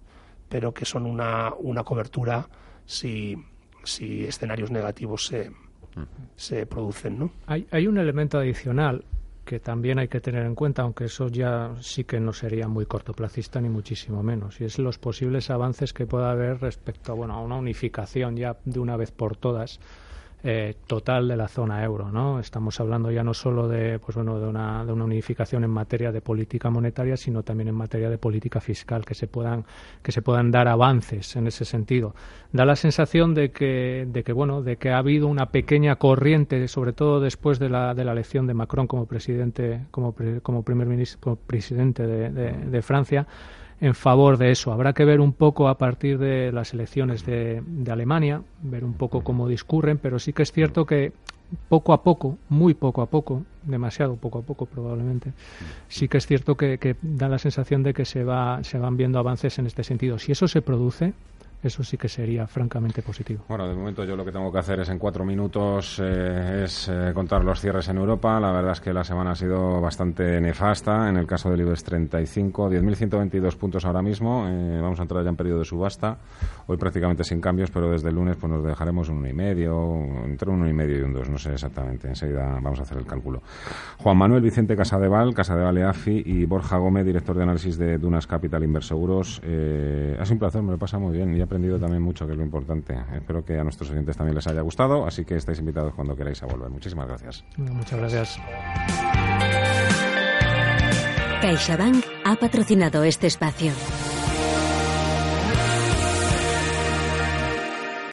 pero 0.49 0.73
que 0.73 0.85
son 0.85 1.05
una, 1.05 1.53
una 1.59 1.83
cobertura 1.83 2.47
si, 2.85 3.35
si 3.83 4.25
escenarios 4.25 4.71
negativos 4.71 5.25
se, 5.25 5.51
se 6.35 6.65
producen. 6.65 7.19
¿no? 7.19 7.31
Hay, 7.47 7.67
hay 7.71 7.87
un 7.87 7.97
elemento 7.97 8.37
adicional 8.37 9.03
que 9.47 9.61
también 9.61 9.97
hay 9.97 10.09
que 10.09 10.19
tener 10.19 10.45
en 10.45 10.55
cuenta, 10.55 10.81
aunque 10.81 11.05
eso 11.05 11.29
ya 11.29 11.71
sí 11.79 12.03
que 12.03 12.19
no 12.19 12.33
sería 12.33 12.67
muy 12.67 12.85
cortoplacista 12.85 13.61
ni 13.61 13.69
muchísimo 13.69 14.21
menos, 14.21 14.59
y 14.59 14.65
es 14.65 14.77
los 14.77 14.99
posibles 14.99 15.49
avances 15.49 15.93
que 15.93 16.05
pueda 16.05 16.31
haber 16.31 16.59
respecto 16.59 17.15
bueno, 17.15 17.33
a 17.33 17.39
una 17.39 17.55
unificación 17.55 18.35
ya 18.35 18.57
de 18.65 18.79
una 18.79 18.97
vez 18.97 19.11
por 19.11 19.37
todas 19.37 19.79
eh, 20.43 20.75
total 20.85 21.27
de 21.27 21.35
la 21.35 21.47
zona 21.47 21.83
euro, 21.83 22.11
¿no? 22.11 22.39
Estamos 22.39 22.79
hablando 22.79 23.09
ya 23.09 23.23
no 23.23 23.33
solo 23.33 23.67
de, 23.67 23.97
pues 23.97 24.15
bueno, 24.15 24.39
de 24.39 24.47
una, 24.47 24.85
de 24.85 24.93
una 24.93 25.05
unificación 25.05 25.63
en 25.63 25.71
materia 25.71 26.11
de 26.11 26.21
política 26.21 26.69
monetaria, 26.69 27.17
sino 27.17 27.41
también 27.41 27.69
en 27.69 27.75
materia 27.75 28.09
de 28.09 28.19
política 28.19 28.61
fiscal, 28.61 29.03
que 29.03 29.15
se 29.15 29.27
puedan, 29.27 29.65
que 30.03 30.11
se 30.11 30.21
puedan 30.21 30.51
dar 30.51 30.67
avances 30.67 31.35
en 31.35 31.47
ese 31.47 31.65
sentido. 31.65 32.13
Da 32.53 32.65
la 32.65 32.75
sensación 32.75 33.33
de 33.33 33.51
que, 33.51 34.07
de 34.07 34.23
que 34.23 34.31
bueno, 34.31 34.61
de 34.61 34.77
que 34.77 34.91
ha 34.91 34.99
habido 34.99 35.27
una 35.27 35.47
pequeña 35.47 35.95
corriente, 35.95 36.67
sobre 36.67 36.93
todo 36.93 37.19
después 37.19 37.57
de 37.57 37.69
la, 37.69 37.95
de 37.95 38.05
la 38.05 38.11
elección 38.11 38.45
de 38.45 38.53
Macron 38.53 38.85
como 38.85 39.07
presidente, 39.07 39.85
como, 39.89 40.15
como 40.43 40.63
primer 40.63 40.87
ministro, 40.87 41.19
como 41.19 41.35
presidente 41.35 42.05
de, 42.05 42.29
de 42.29 42.81
Francia, 42.83 43.25
en 43.79 43.95
favor 43.95 44.37
de 44.37 44.51
eso. 44.51 44.71
Habrá 44.71 44.93
que 44.93 45.05
ver 45.05 45.19
un 45.19 45.33
poco 45.33 45.67
a 45.67 45.77
partir 45.77 46.17
de 46.17 46.51
las 46.51 46.73
elecciones 46.73 47.25
de, 47.25 47.61
Alemania, 47.89 48.41
ver 48.61 48.83
un 48.83 48.93
poco 48.93 49.23
cómo 49.23 49.47
discurren, 49.47 49.97
pero 49.97 50.19
sí 50.19 50.33
que 50.33 50.43
es 50.43 50.51
cierto 50.51 50.85
que 50.85 51.11
poco 51.69 51.93
a 51.93 52.03
poco, 52.03 52.37
muy 52.49 52.73
poco 52.73 53.01
a 53.01 53.05
poco, 53.05 53.43
demasiado 53.63 54.15
poco 54.15 54.39
a 54.39 54.41
poco 54.41 54.65
probablemente, 54.65 55.31
sí 55.87 56.07
que 56.09 56.17
es 56.17 56.27
cierto 56.27 56.57
que, 56.57 56.77
que 56.77 56.95
da 57.01 57.29
la 57.29 57.39
sensación 57.39 57.83
de 57.83 57.93
que 57.93 58.03
se, 58.03 58.23
va, 58.23 58.63
se 58.63 58.77
van 58.77 58.97
viendo 58.97 59.19
avances 59.19 59.57
en 59.59 59.67
este 59.67 59.83
sentido. 59.83 60.19
Si 60.19 60.33
eso 60.33 60.47
se 60.47 60.61
produce, 60.61 61.13
eso 61.63 61.83
sí 61.83 61.97
que 61.97 62.07
sería 62.07 62.45
francamente 62.45 63.01
positivo. 63.01 63.43
Bueno, 63.49 63.67
de 63.67 63.73
momento 63.73 64.03
yo 64.05 64.15
lo 64.15 64.23
que 64.23 64.31
tengo 64.31 64.51
que 64.51 64.59
hacer 64.59 64.79
es 64.79 64.89
en 64.89 64.99
cuatro 64.99 65.25
minutos 65.25 65.99
eh, 66.03 66.63
es 66.65 66.87
eh, 66.87 67.11
contar 67.15 67.43
los 67.43 67.59
cierres 67.59 67.87
en 67.89 67.97
Europa. 67.97 68.39
La 68.39 68.51
verdad 68.51 68.73
es 68.73 68.81
que 68.81 68.93
la 68.93 69.03
semana 69.03 69.31
ha 69.31 69.35
sido 69.35 69.81
bastante 69.81 70.39
nefasta. 70.39 71.09
En 71.09 71.17
el 71.17 71.25
caso 71.25 71.49
del 71.49 71.61
IBEX 71.61 71.83
35, 71.83 72.69
10.122 72.69 73.55
puntos 73.55 73.85
ahora 73.85 74.03
mismo. 74.03 74.47
Eh, 74.47 74.79
vamos 74.79 74.99
a 74.99 75.03
entrar 75.03 75.23
ya 75.23 75.29
en 75.29 75.35
periodo 75.35 75.59
de 75.59 75.65
subasta. 75.65 76.17
Hoy 76.67 76.77
prácticamente 76.77 77.23
sin 77.23 77.41
cambios, 77.41 77.71
pero 77.71 77.89
desde 77.89 78.09
el 78.09 78.15
lunes 78.15 78.37
pues 78.37 78.51
nos 78.51 78.63
dejaremos 78.63 79.09
un 79.09 79.23
1,5, 79.23 80.25
entre 80.25 80.51
un 80.51 80.61
1,5 80.63 80.99
y 80.99 81.01
un 81.01 81.13
2, 81.13 81.29
no 81.29 81.37
sé 81.39 81.53
exactamente. 81.53 82.07
Enseguida 82.07 82.59
vamos 82.61 82.79
a 82.79 82.83
hacer 82.83 82.97
el 82.99 83.05
cálculo. 83.05 83.41
Juan 83.97 84.17
Manuel 84.17 84.43
Vicente 84.43 84.75
Casadeval, 84.75 85.33
Casadeval 85.33 85.79
EAFI 85.79 86.21
y 86.23 86.45
Borja 86.45 86.77
Gómez, 86.77 87.05
director 87.05 87.35
de 87.35 87.43
análisis 87.43 87.77
de 87.79 87.97
Dunas 87.97 88.27
Capital 88.27 88.63
Inverseguros. 88.63 89.39
ha 89.39 90.25
sido 90.25 90.33
un 90.33 90.39
placer, 90.39 90.61
me 90.61 90.71
lo 90.71 90.77
pasa 90.77 90.99
muy 90.99 91.15
bien 91.15 91.46
aprendido 91.47 91.79
también 91.79 92.01
mucho, 92.01 92.25
que 92.25 92.33
es 92.33 92.37
lo 92.37 92.43
importante. 92.43 92.95
Espero 93.13 93.43
que 93.43 93.57
a 93.57 93.63
nuestros 93.63 93.89
oyentes 93.89 94.15
también 94.15 94.35
les 94.35 94.45
haya 94.47 94.61
gustado, 94.61 95.05
así 95.05 95.25
que 95.25 95.35
estáis 95.35 95.59
invitados 95.59 95.93
cuando 95.95 96.15
queráis 96.15 96.41
a 96.43 96.45
volver. 96.45 96.69
Muchísimas 96.69 97.07
gracias. 97.07 97.43
Muchas 97.57 97.99
gracias. 97.99 98.39
CaixaBank 101.41 102.03
ha 102.25 102.35
patrocinado 102.35 103.03
este 103.03 103.27
espacio. 103.27 103.71